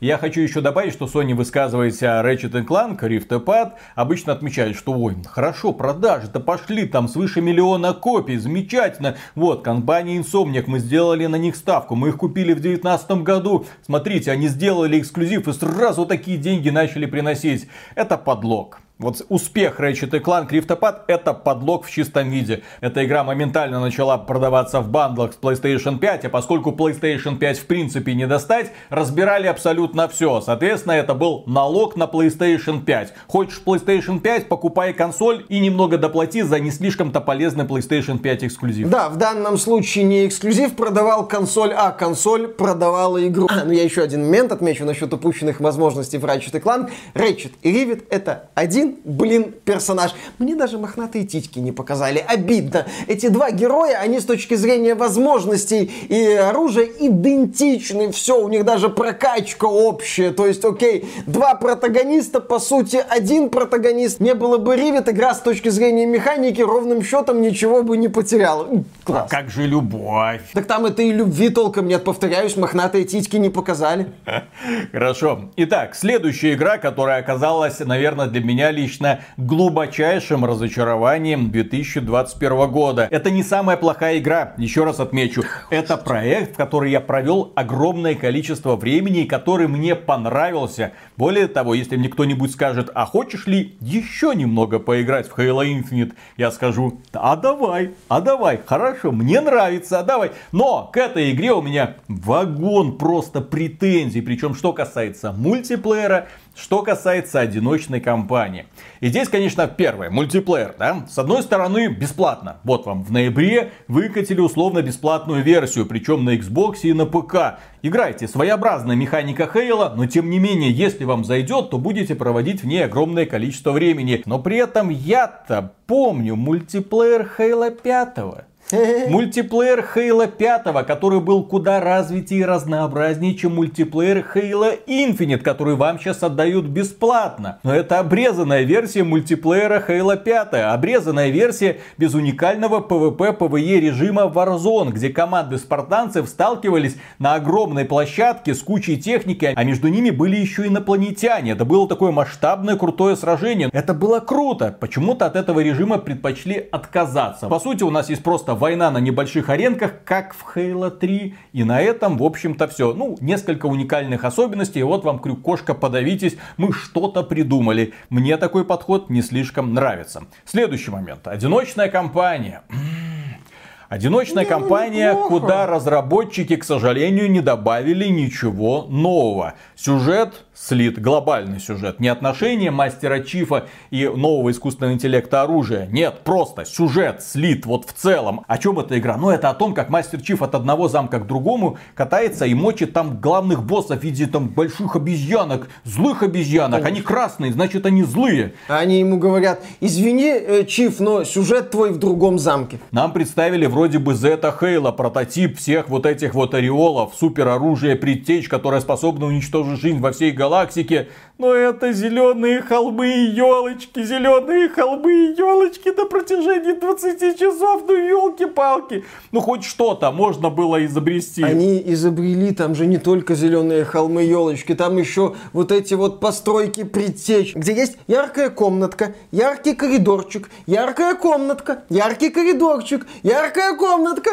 [0.00, 4.92] я хочу еще добавить, что Sony, высказывается о Ratchet Clank, Rift Apart, обычно отмечает, что
[4.92, 9.16] ой, хорошо, продажи-то пошли, там свыше миллиона копий, замечательно.
[9.34, 13.66] Вот, компания Insomniac, мы сделали на них ставку, мы их купили в 2019 году.
[13.82, 17.68] Смотрите, они сделали эксклюзив и сразу такие деньги начали приносить.
[17.94, 18.80] Это подлог.
[18.98, 22.62] Вот успех Ratchet Clank Rift это подлог в чистом виде.
[22.80, 27.66] Эта игра моментально начала продаваться в бандлах с PlayStation 5, а поскольку PlayStation 5 в
[27.66, 30.40] принципе не достать, разбирали абсолютно все.
[30.40, 33.12] Соответственно, это был налог на PlayStation 5.
[33.26, 38.88] Хочешь PlayStation 5, покупай консоль и немного доплати за не слишком-то полезный PlayStation 5 эксклюзив.
[38.88, 43.46] Да, в данном случае не эксклюзив продавал консоль, а консоль продавала игру.
[43.62, 46.90] Но я еще один момент отмечу насчет упущенных возможностей в Ratchet Clank.
[47.12, 50.14] Ratchet и Rivet это один один, блин, персонаж.
[50.38, 52.24] Мне даже мохнатые титьки не показали.
[52.26, 52.86] Обидно.
[53.06, 58.12] Эти два героя, они с точки зрения возможностей и оружия идентичны.
[58.12, 60.30] Все, у них даже прокачка общая.
[60.30, 64.20] То есть, окей, два протагониста, по сути, один протагонист.
[64.20, 68.68] Не было бы Ривет, игра с точки зрения механики ровным счетом ничего бы не потеряла.
[69.04, 69.26] Класс.
[69.26, 70.42] А как же любовь?
[70.52, 74.06] Так там это и любви толком нет, повторяюсь, мохнатые титьки не показали.
[74.92, 75.50] Хорошо.
[75.56, 83.08] Итак, следующая игра, которая оказалась, наверное, для меня лично глубочайшим разочарованием 2021 года.
[83.10, 85.42] Это не самая плохая игра, еще раз отмечу.
[85.70, 90.92] Это проект, в который я провел огромное количество времени и который мне понравился.
[91.16, 96.12] Более того, если мне кто-нибудь скажет, а хочешь ли еще немного поиграть в Halo Infinite,
[96.36, 100.32] я скажу, а давай, а давай, хорошо, мне нравится, а давай.
[100.52, 107.40] Но к этой игре у меня вагон просто претензий, причем что касается мультиплеера, что касается
[107.40, 108.66] одиночной кампании.
[109.00, 111.06] И здесь, конечно, первое, мультиплеер, да?
[111.08, 112.56] С одной стороны, бесплатно.
[112.64, 117.58] Вот вам в ноябре выкатили условно бесплатную версию, причем на Xbox и на ПК.
[117.82, 122.66] Играйте, своеобразная механика Хейла, но тем не менее, если вам зайдет, то будете проводить в
[122.66, 124.22] ней огромное количество времени.
[124.24, 128.18] Но при этом я-то помню мультиплеер Хейла 5.
[129.08, 136.00] Мультиплеер Halo 5, который был куда развитее и разнообразнее, чем мультиплеер Halo Infinite, который вам
[136.00, 137.60] сейчас отдают бесплатно.
[137.62, 145.10] Но это обрезанная версия мультиплеера Halo 5, обрезанная версия без уникального PvP-PvE режима Warzone, где
[145.10, 151.52] команды спартанцев сталкивались на огромной площадке с кучей техники, а между ними были еще инопланетяне.
[151.52, 153.70] Это было такое масштабное крутое сражение.
[153.72, 154.76] Это было круто.
[154.80, 157.46] Почему-то от этого режима предпочли отказаться.
[157.46, 161.34] По сути, у нас есть просто война на небольших аренках, как в Halo 3.
[161.52, 162.92] И на этом, в общем-то, все.
[162.92, 164.82] Ну, несколько уникальных особенностей.
[164.82, 166.36] Вот вам крюк кошка, подавитесь.
[166.56, 167.94] Мы что-то придумали.
[168.10, 170.24] Мне такой подход не слишком нравится.
[170.44, 171.28] Следующий момент.
[171.28, 172.62] Одиночная компания.
[173.88, 175.28] Одиночная ну, компания, неплохо.
[175.28, 179.54] куда разработчики, к сожалению, не добавили ничего нового.
[179.76, 182.00] Сюжет слит, глобальный сюжет.
[182.00, 185.86] Не отношения мастера Чифа и нового искусственного интеллекта оружия.
[185.86, 188.42] Нет, просто сюжет слит вот в целом.
[188.46, 189.16] О чем эта игра?
[189.16, 192.92] Ну, это о том, как мастер Чиф от одного замка к другому катается и мочит
[192.94, 196.84] там главных боссов в виде там больших обезьянок, злых обезьянок.
[196.84, 198.54] Они красные, значит они злые.
[198.68, 202.78] Они ему говорят, извини, э, Чиф, но сюжет твой в другом замке.
[202.92, 208.80] Нам представили вроде бы Зета Хейла, прототип всех вот этих вот ореолов, супероружие предтеч, которое
[208.80, 211.08] способно уничтожить жизнь во всей галактике галактике.
[211.38, 217.82] Но это зеленые холмы и елочки, зеленые холмы и елочки на протяжении 20 часов.
[217.86, 219.04] Ну елки-палки.
[219.32, 221.42] Ну хоть что-то можно было изобрести.
[221.42, 226.20] Они изобрели там же не только зеленые холмы и елочки, там еще вот эти вот
[226.20, 234.30] постройки предтеч, где есть яркая комнатка, яркий коридорчик, яркая комнатка, яркий коридорчик, яркая комнатка.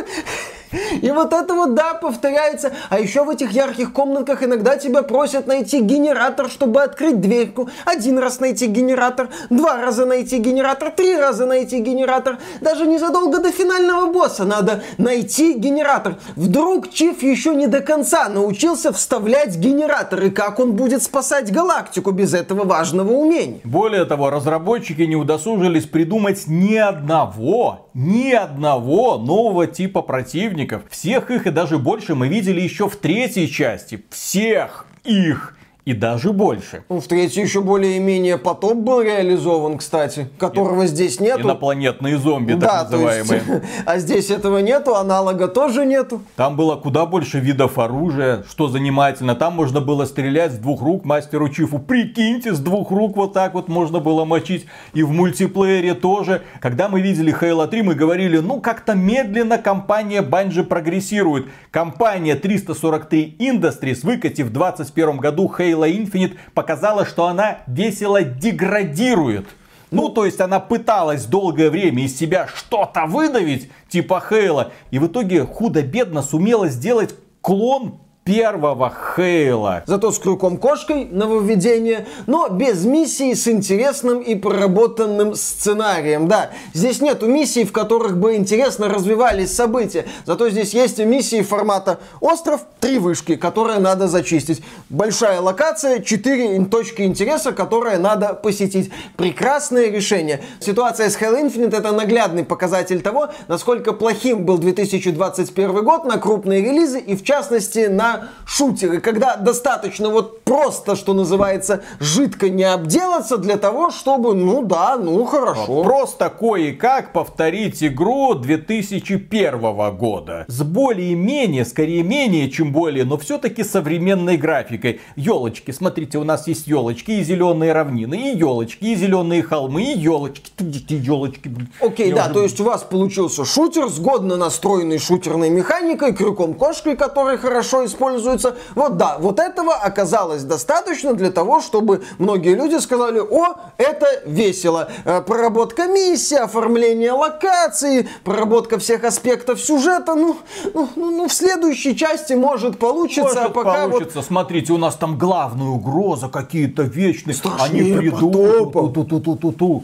[1.02, 2.74] И вот это вот, да, повторяется.
[2.90, 7.70] А еще в этих ярких комнатках иногда тебя просят найти генератор, чтобы открыть дверьку.
[7.86, 12.40] Один раз найти генератор, два раза найти генератор, три раза найти генератор.
[12.62, 16.18] Даже незадолго до финального босса надо найти генератор.
[16.36, 20.24] Вдруг Чиф еще не до конца научился вставлять генератор.
[20.24, 23.60] И как он будет спасать галактику без этого важного умения?
[23.64, 30.84] Более того, разработчики не удосужились придумать ни одного, ни одного нового типа противника союзников.
[30.90, 34.04] Всех их и даже больше мы видели еще в третьей части.
[34.10, 36.84] Всех их и даже больше.
[36.88, 41.42] Ну, в третьей еще более-менее потоп был реализован, кстати, которого и, здесь нету.
[41.42, 43.44] Инопланетные зомби, да, так называемые.
[43.46, 46.22] Есть, а здесь этого нету, аналога тоже нету.
[46.38, 49.36] Там было куда больше видов оружия, что занимательно.
[49.36, 51.80] Там можно было стрелять с двух рук мастеру Чифу.
[51.80, 54.66] Прикиньте, с двух рук вот так вот можно было мочить.
[54.94, 56.44] И в мультиплеере тоже.
[56.62, 61.48] Когда мы видели Halo 3, мы говорили, ну как-то медленно компания Bungie прогрессирует.
[61.72, 69.48] Компания 343 Industries, выкатив в 2021 году Halo Halo Infinite показала, что она весело деградирует.
[69.92, 75.08] Ну, то есть она пыталась долгое время из себя что-то выдавить, типа Хейла, и в
[75.08, 79.84] итоге худо-бедно сумела сделать клон первого Хейла.
[79.86, 86.28] Зато с крюком-кошкой нововведение, но без миссии с интересным и проработанным сценарием.
[86.28, 90.06] Да, здесь нету миссий, в которых бы интересно развивались события.
[90.26, 94.64] Зато здесь есть миссии формата остров, три вышки, которые надо зачистить.
[94.90, 98.92] Большая локация, четыре точки интереса, которые надо посетить.
[99.18, 100.42] Прекрасное решение.
[100.60, 106.62] Ситуация с Halo Infinite это наглядный показатель того, насколько плохим был 2021 год на крупные
[106.62, 108.13] релизы и в частности на
[108.46, 114.98] шутеры, когда достаточно вот просто, что называется, жидко не обделаться для того, чтобы, ну да,
[114.98, 115.84] ну хорошо.
[115.84, 120.46] Просто кое-как повторить игру 2001 года.
[120.48, 125.02] С более-менее, скорее менее, чем более, но все-таки современной графикой.
[125.16, 129.98] Елочки, смотрите, у нас есть елочки и зеленые равнины, и елочки, и зеленые холмы, и
[129.98, 130.52] елочки,
[130.94, 131.52] елочки.
[131.80, 136.54] Окей, okay, да, то есть у вас получился шутер с годно настроенной шутерной механикой, крюком
[136.54, 138.56] кошкой, который хорошо используется используется.
[138.76, 144.90] Вот да, вот этого оказалось достаточно для того, чтобы многие люди сказали, о, это весело.
[145.06, 150.38] Э, проработка миссии, оформление локации, проработка всех аспектов сюжета, ну,
[150.74, 154.18] ну, ну, ну в следующей части может получится, может а пока получится.
[154.18, 154.26] Вот...
[154.26, 157.36] Смотрите, у нас там главная угроза, какие-то вечные.
[157.36, 158.34] Страшнее Они придут.
[158.74, 159.84] Ту-ту-ту-ту-ту.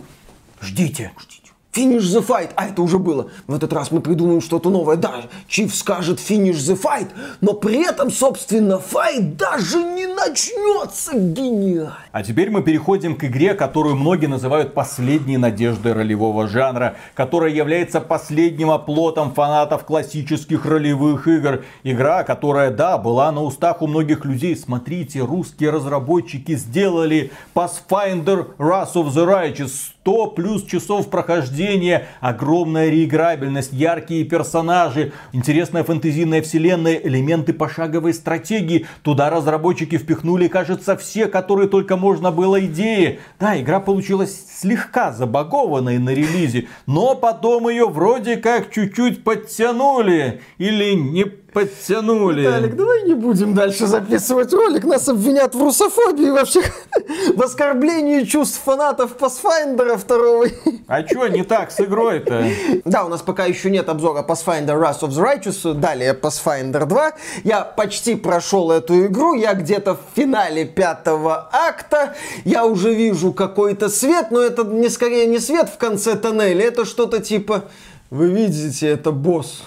[0.62, 1.12] Ждите.
[1.18, 1.39] Ждите.
[1.72, 2.50] Finish the fight.
[2.56, 3.30] А, это уже было.
[3.46, 4.96] В этот раз мы придумаем что-то новое.
[4.96, 7.10] Да, Чиф скажет finish the fight,
[7.42, 11.16] но при этом, собственно, файт даже не начнется.
[11.16, 11.96] Гениально.
[12.12, 18.02] А теперь мы переходим к игре, которую многие называют последней надеждой ролевого жанра, которая является
[18.02, 21.64] последним оплотом фанатов классических ролевых игр.
[21.84, 24.56] Игра, которая, да, была на устах у многих людей.
[24.56, 33.72] Смотрите, русские разработчики сделали Pathfinder Wrath of the Righteous 100 плюс часов прохождения, огромная реиграбельность,
[33.72, 38.88] яркие персонажи, интересная фэнтезийная вселенная, элементы пошаговой стратегии.
[39.03, 43.20] Туда разработчики впихнули, кажется, все, которые только можно было идеи.
[43.39, 50.41] Да, игра получилась слегка забагованной на релизе, но потом ее вроде как чуть-чуть подтянули.
[50.57, 52.41] Или не подтянули.
[52.41, 54.84] Виталик, давай не будем дальше записывать ролик.
[54.84, 56.62] Нас обвинят в русофобии вообще.
[57.36, 60.47] В оскорблении чувств фанатов Pathfinder второго.
[60.88, 62.45] А что не так с игрой-то?
[62.86, 67.12] Да, у нас пока еще нет обзора Pathfinder Wrath of the Righteous, далее Pathfinder 2.
[67.43, 72.16] Я почти прошел эту игру, я где-то в финале пятого акта.
[72.45, 76.86] Я уже вижу какой-то свет, но это не скорее не свет в конце тоннеля, это
[76.86, 77.66] что-то типа...
[78.10, 79.62] Вы видите, это босс.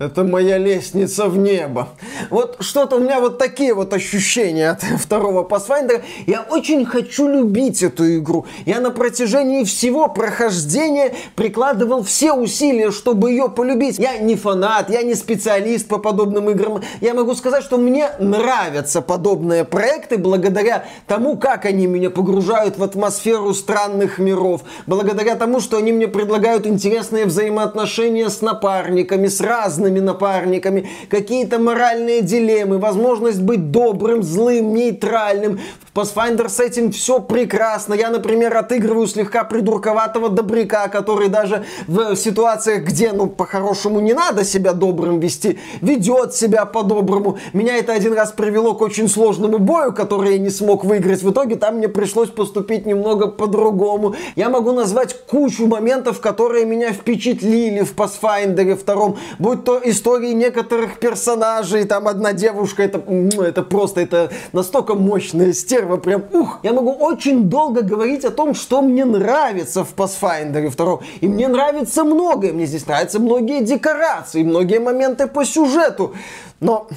[0.00, 1.90] Это моя лестница в небо.
[2.28, 6.02] Вот что-то у меня вот такие вот ощущения от второго Pathfinder.
[6.26, 8.44] Я очень хочу любить эту игру.
[8.66, 13.96] Я на протяжении всего прохождения прикладывал все усилия, чтобы ее полюбить.
[14.00, 16.82] Я не фанат, я не специалист по подобным играм.
[17.00, 22.82] Я могу сказать, что мне нравятся подобные проекты благодаря тому, как они меня погружают в
[22.82, 24.62] атмосферу странных миров.
[24.88, 31.58] Благодаря тому, что они мне предлагают интересные взаимоотношения с напарниками, с разными разными напарниками, какие-то
[31.58, 35.60] моральные дилеммы, возможность быть добрым, злым, нейтральным.
[35.92, 37.94] В Pathfinder с этим все прекрасно.
[37.94, 44.44] Я, например, отыгрываю слегка придурковатого добряка, который даже в ситуациях, где, ну, по-хорошему не надо
[44.44, 47.38] себя добрым вести, ведет себя по-доброму.
[47.52, 51.22] Меня это один раз привело к очень сложному бою, который я не смог выиграть.
[51.22, 54.16] В итоге там мне пришлось поступить немного по-другому.
[54.34, 60.98] Я могу назвать кучу моментов, которые меня впечатлили в Pathfinder втором, будь то истории некоторых
[60.98, 62.98] персонажей, там одна девушка, это,
[63.42, 68.54] это просто, это настолько мощная стерва, прям, ух, я могу очень долго говорить о том,
[68.54, 74.42] что мне нравится в Pathfinder 2, и мне нравится многое, мне здесь нравятся многие декорации,
[74.42, 76.14] многие моменты по сюжету,
[76.60, 76.88] но,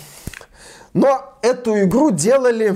[0.93, 2.75] но эту игру делали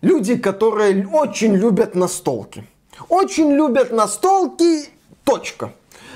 [0.00, 2.64] люди, которые очень любят настолки.
[3.08, 4.88] Очень любят настолки,
[5.24, 5.72] точка.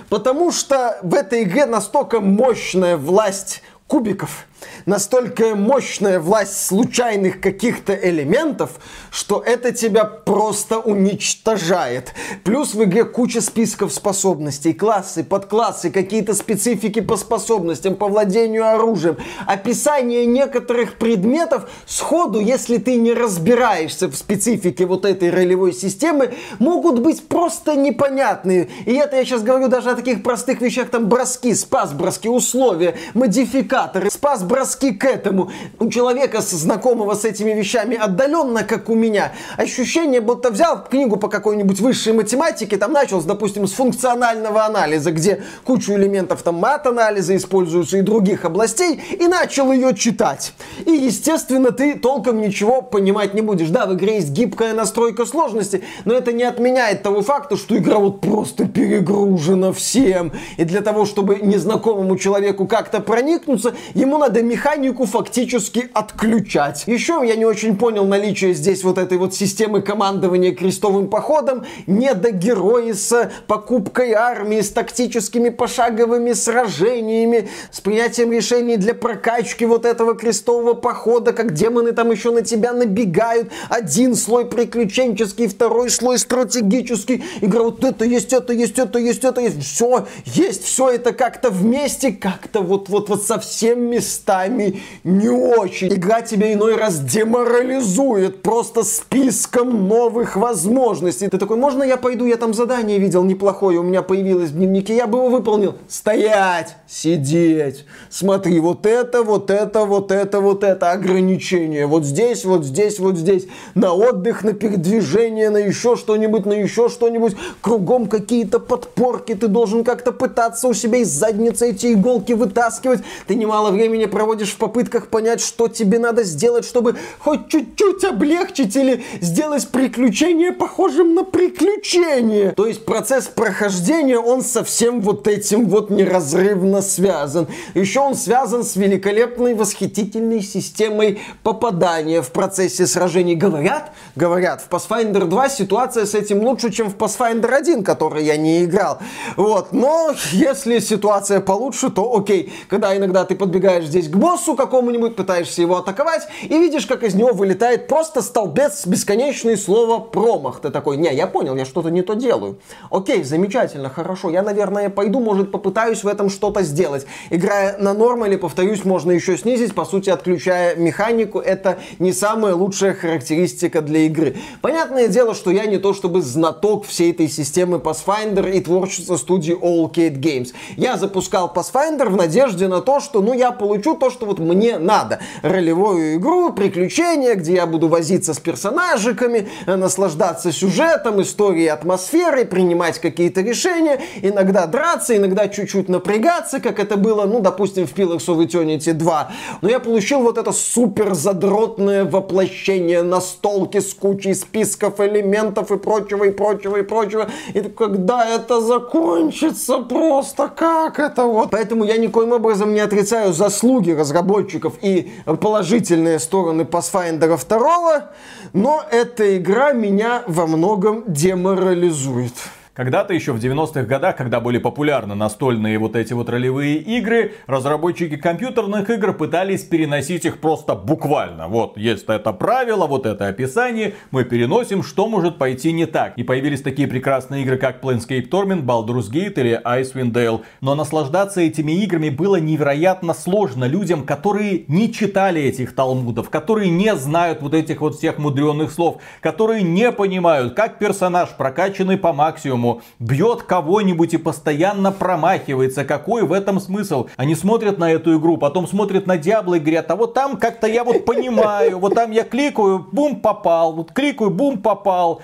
[0.08, 4.46] Потому что в этой игре настолько мощная власть кубиков,
[4.86, 8.72] настолько мощная власть случайных каких-то элементов,
[9.10, 12.14] что это тебя просто уничтожает.
[12.44, 19.16] Плюс в игре куча списков способностей, классы, подклассы, какие-то специфики по способностям, по владению оружием,
[19.46, 27.00] описание некоторых предметов сходу, если ты не разбираешься в специфике вот этой ролевой системы, могут
[27.00, 28.68] быть просто непонятные.
[28.86, 32.96] И это я сейчас говорю даже о таких простых вещах, там броски, спас броски, условия,
[33.14, 35.50] модификаторы, спас броски к этому.
[35.78, 41.28] У человека, знакомого с этими вещами отдаленно, как у меня, ощущение, будто взял книгу по
[41.28, 47.98] какой-нибудь высшей математике, там начал, допустим, с функционального анализа, где кучу элементов там мат-анализа используются
[47.98, 50.52] и других областей, и начал ее читать.
[50.84, 53.68] И, естественно, ты толком ничего понимать не будешь.
[53.68, 57.98] Да, в игре есть гибкая настройка сложности, но это не отменяет того факта, что игра
[57.98, 60.32] вот просто перегружена всем.
[60.56, 66.84] И для того, чтобы незнакомому человеку как-то проникнуться, ему надо механику фактически отключать.
[66.86, 72.92] Еще я не очень понял наличие здесь вот этой вот системы командования крестовым походом, недогерои
[72.92, 80.74] с покупкой армии, с тактическими пошаговыми сражениями, с принятием решений для прокачки вот этого крестового
[80.74, 83.50] похода, как демоны там еще на тебя набегают.
[83.68, 87.24] Один слой приключенческий, второй слой стратегический.
[87.40, 89.62] Игра вот это есть, это есть, это есть, это есть.
[89.62, 93.90] Все есть, все это как-то вместе, как-то вот, вот, вот совсем совсем
[94.28, 95.92] местами не очень.
[95.92, 101.28] Игра тебя иной раз деморализует просто списком новых возможностей.
[101.28, 104.96] Ты такой, можно я пойду, я там задание видел неплохое, у меня появилось в дневнике,
[104.96, 105.76] я бы его выполнил.
[105.88, 111.86] Стоять, сидеть, смотри, вот это, вот это, вот это, вот это ограничение.
[111.86, 113.46] Вот здесь, вот здесь, вот здесь.
[113.74, 117.36] На отдых, на передвижение, на еще что-нибудь, на еще что-нибудь.
[117.60, 119.34] Кругом какие-то подпорки.
[119.34, 123.00] Ты должен как-то пытаться у себя из задницы эти иголки вытаскивать.
[123.26, 128.74] Ты немало времени проводишь в попытках понять, что тебе надо сделать, чтобы хоть чуть-чуть облегчить
[128.74, 132.50] или сделать приключение похожим на приключение.
[132.50, 137.46] То есть процесс прохождения, он совсем вот этим вот неразрывно связан.
[137.74, 143.36] Еще он связан с великолепной, восхитительной системой попадания в процессе сражений.
[143.36, 148.36] Говорят, говорят, в Pathfinder 2 ситуация с этим лучше, чем в Pathfinder 1, который я
[148.36, 148.98] не играл.
[149.36, 152.52] Вот, но если ситуация получше, то окей.
[152.68, 157.14] Когда иногда ты подбегаешь здесь к боссу какому-нибудь, пытаешься его атаковать, и видишь, как из
[157.14, 160.60] него вылетает просто столбец бесконечное слово промах.
[160.60, 162.58] Ты такой, не, я понял, я что-то не то делаю.
[162.90, 167.06] Окей, замечательно, хорошо, я, наверное, пойду, может, попытаюсь в этом что-то сделать.
[167.30, 172.94] Играя на нормале, повторюсь, можно еще снизить, по сути, отключая механику, это не самая лучшая
[172.94, 174.36] характеристика для игры.
[174.62, 179.54] Понятное дело, что я не то чтобы знаток всей этой системы Pathfinder и творчества студии
[179.54, 180.52] All Kate Games.
[180.76, 184.78] Я запускал Pathfinder в надежде на то, что ну я получу то, что вот мне
[184.78, 185.20] надо.
[185.42, 193.40] Ролевую игру, приключения, где я буду возиться с персонажиками, наслаждаться сюжетом, историей, атмосферой, принимать какие-то
[193.40, 198.92] решения, иногда драться, иногда чуть-чуть напрягаться, как это было, ну, допустим, в Pillars of Eternity
[198.92, 199.32] 2.
[199.62, 206.24] Но я получил вот это супер задротное воплощение настолки с кучей списков элементов и прочего,
[206.24, 207.28] и прочего, и прочего.
[207.54, 211.50] И когда это закончится, просто как это вот.
[211.50, 218.10] Поэтому я никоим образом не отрицаю заслуги разработчиков и положительные стороны Pathfinder 2,
[218.52, 222.34] но эта игра меня во многом деморализует.
[222.78, 228.16] Когда-то еще в 90-х годах, когда были популярны настольные вот эти вот ролевые игры, разработчики
[228.16, 231.48] компьютерных игр пытались переносить их просто буквально.
[231.48, 236.16] Вот есть это правило, вот это описание, мы переносим, что может пойти не так.
[236.16, 240.42] И появились такие прекрасные игры, как Planescape Torment, Baldur's Gate или Icewind Dale.
[240.60, 246.94] Но наслаждаться этими играми было невероятно сложно людям, которые не читали этих талмудов, которые не
[246.94, 252.67] знают вот этих вот всех мудреных слов, которые не понимают, как персонаж прокачанный по максимуму,
[252.68, 255.84] по бьет кого-нибудь и постоянно промахивается.
[255.84, 257.08] Какой в этом смысл?
[257.16, 260.66] Они смотрят на эту игру, потом смотрят на Диабло и говорят, а вот там как-то
[260.66, 265.20] я вот понимаю, вот там я кликаю, бум, попал, вот кликаю, бум, попал.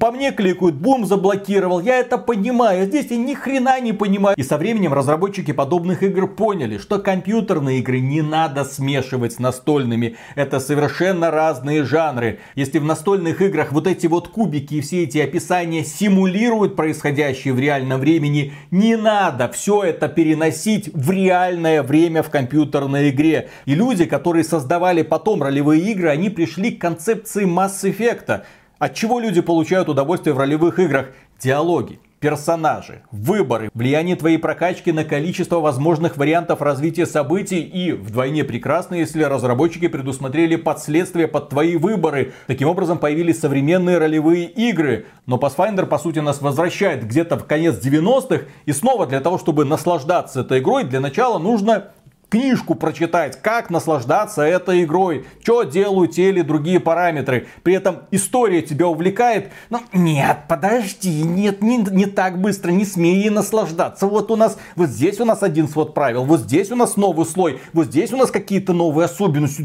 [0.00, 1.78] По мне кликают, бум, заблокировал.
[1.78, 2.86] Я это понимаю.
[2.86, 4.36] Здесь я ни хрена не понимаю.
[4.36, 10.16] И со временем разработчики подобных игр поняли, что компьютерные игры не надо смешивать с настольными.
[10.34, 12.40] Это совершенно разные жанры.
[12.56, 17.60] Если в настольных играх вот эти вот кубики и все эти описания симулируют происходящее в
[17.60, 23.48] реальном времени, не надо все это переносить в реальное время в компьютерной игре.
[23.64, 28.42] И люди, которые создавали потом ролевые игры, они пришли к концепции Mass Effect.
[28.78, 31.08] От чего люди получают удовольствие в ролевых играх?
[31.40, 38.94] Диалоги, персонажи, выборы, влияние твоей прокачки на количество возможных вариантов развития событий и вдвойне прекрасно,
[38.94, 42.34] если разработчики предусмотрели последствия под твои выборы.
[42.46, 45.06] Таким образом появились современные ролевые игры.
[45.26, 49.64] Но Pathfinder по сути нас возвращает где-то в конец 90-х и снова для того, чтобы
[49.64, 51.88] наслаждаться этой игрой, для начала нужно
[52.28, 57.48] книжку прочитать, как наслаждаться этой игрой, что делают те или другие параметры.
[57.62, 59.50] При этом история тебя увлекает.
[59.70, 64.06] Ну, нет, подожди, нет, не, не так быстро, не смей наслаждаться.
[64.06, 67.26] Вот у нас, вот здесь у нас один свод правил, вот здесь у нас новый
[67.26, 69.62] слой, вот здесь у нас какие-то новые особенности.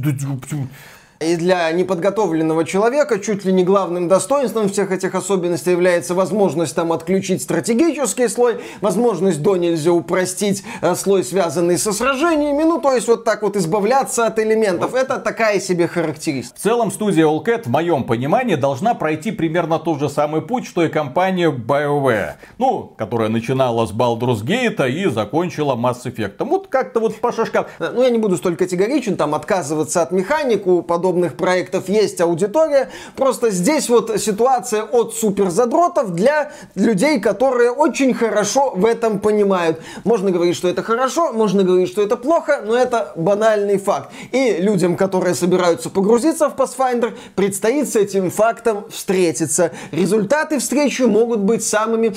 [1.23, 6.91] И для неподготовленного человека чуть ли не главным достоинством всех этих особенностей является возможность там
[6.91, 13.07] отключить стратегический слой, возможность до нельзя упростить э, слой, связанный со сражениями, ну то есть
[13.07, 14.95] вот так вот избавляться от элементов.
[14.95, 16.59] Это такая себе характеристика.
[16.59, 20.83] В целом студия Allcat в моем понимании должна пройти примерно тот же самый путь, что
[20.83, 22.33] и компания BioWare.
[22.57, 26.43] Ну, которая начинала с Baldur's Gate и закончила Mass Effect.
[26.43, 27.65] Вот как-то вот по шажкам.
[27.79, 32.19] Э, ну я не буду столько категоричен, там отказываться от механику, подобного подобных проектов есть
[32.21, 32.89] аудитория.
[33.15, 39.79] Просто здесь вот ситуация от супер задротов для людей, которые очень хорошо в этом понимают.
[40.03, 44.09] Можно говорить, что это хорошо, можно говорить, что это плохо, но это банальный факт.
[44.31, 49.71] И людям, которые собираются погрузиться в Pathfinder, предстоит с этим фактом встретиться.
[49.91, 52.15] Результаты встречи могут быть самыми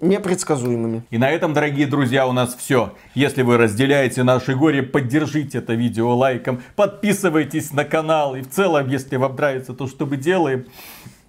[0.00, 1.04] непредсказуемыми.
[1.10, 2.94] И на этом, дорогие друзья, у нас все.
[3.14, 8.36] Если вы разделяете наше горе, поддержите это видео лайком, подписывайтесь на канал.
[8.36, 10.66] И в целом, если вам нравится то, что мы делаем,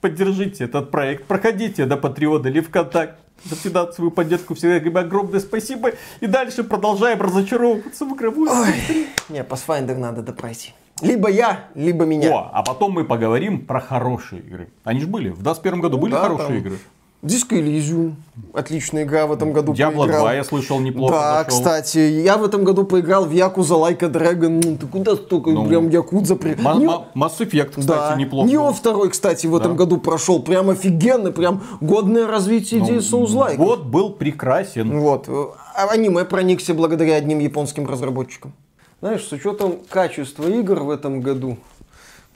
[0.01, 1.25] поддержите этот проект.
[1.25, 3.17] Проходите до Патреона или ВКонтакте.
[3.43, 5.91] За финансовую поддержку всегда говорим огромное спасибо.
[6.21, 8.49] И дальше продолжаем разочаровываться в игровую.
[8.49, 10.73] Ой, не, Pathfinder надо допройти.
[11.01, 12.31] Либо я, либо меня.
[12.31, 14.69] О, а потом мы поговорим про хорошие игры.
[14.83, 15.29] Они же были.
[15.29, 16.57] В 21 году были да, хорошие там.
[16.57, 16.77] игры.
[17.23, 18.13] Диско Elysium.
[18.53, 20.21] Отличная игра в этом году Diablo поиграл.
[20.21, 21.57] 2, я слышал, неплохо Да, зашел.
[21.57, 24.61] кстати, я в этом году поиграл в Якуза Like a Dragon.
[24.63, 26.51] Ну, ты куда столько Ну, прям Якудза при...
[26.53, 28.15] Mass Effect, кстати, да.
[28.15, 28.47] неплохо.
[28.47, 29.77] Нио второй, кстати, в этом Да.
[29.77, 30.41] году прошел.
[30.43, 33.57] Прям офигенно, прям годное развитие идеи Souls-like.
[33.57, 34.99] Вот был прекрасен.
[34.99, 35.27] Вот.
[35.27, 38.53] А аниме проникся благодаря одним японским разработчикам.
[39.01, 41.57] Знаешь, с учетом качества игр в этом году,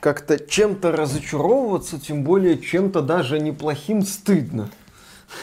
[0.02, 4.70] как-то чем-то разочаровываться, тем более чем-то даже неплохим стыдно.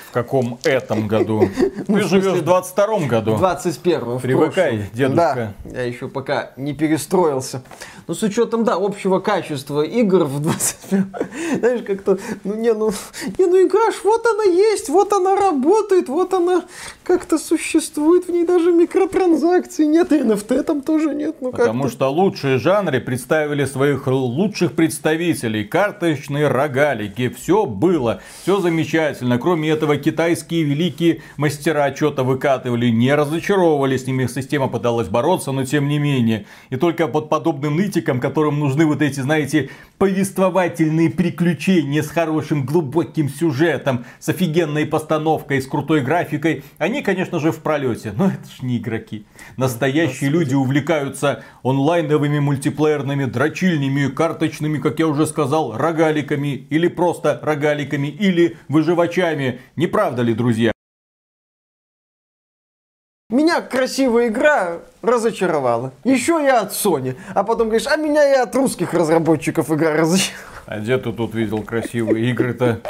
[0.09, 1.49] В каком этом году?
[1.87, 3.35] Ты живешь в 22 году.
[3.35, 5.55] В 21 в Привыкай, дедушка.
[5.65, 7.63] Да, я еще пока не перестроился.
[8.07, 11.15] Но с учетом, да, общего качества игр в 21
[11.59, 12.91] знаешь, как-то, ну не, ну,
[13.39, 16.65] не, ну игра ж, вот она есть, вот она работает, вот она
[17.03, 22.09] как-то существует, в ней даже микротранзакций нет, и NFT там тоже нет, ну Потому что
[22.09, 25.65] лучшие жанры представили своих лучших представителей.
[25.65, 27.29] Карточные рогалики.
[27.29, 28.21] Все было.
[28.43, 29.39] Все замечательно.
[29.39, 32.89] Кроме этого, китайские великие мастера что-то выкатывали.
[32.89, 33.97] Не разочаровывали.
[33.97, 36.47] С ними система пыталась бороться, но тем не менее.
[36.71, 43.29] И только под подобным нытикам, которым нужны вот эти, знаете, повествовательные приключения с хорошим глубоким
[43.29, 48.13] сюжетом, с офигенной постановкой, с крутой графикой, они, конечно же, в пролете.
[48.17, 49.27] Но это ж не игроки.
[49.57, 58.09] Настоящие люди увлекаются онлайновыми мультиплеерными дрочильнями, карточными, как я уже сказал, рогаликами, или просто рогаликами,
[58.09, 59.61] или выживачами.
[59.77, 60.73] Не правда ли, друзья?
[63.31, 65.93] Меня красивая игра разочаровала.
[66.03, 67.17] Еще я от Sony.
[67.35, 70.49] А потом говоришь, а меня и от русских разработчиков игра разочаровала.
[70.67, 72.81] А где ты тут видел красивые игры-то?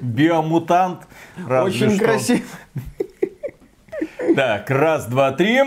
[0.00, 1.06] Биомутант.
[1.48, 2.04] Очень что.
[2.04, 2.42] красиво.
[4.36, 5.60] Так, раз, два, три.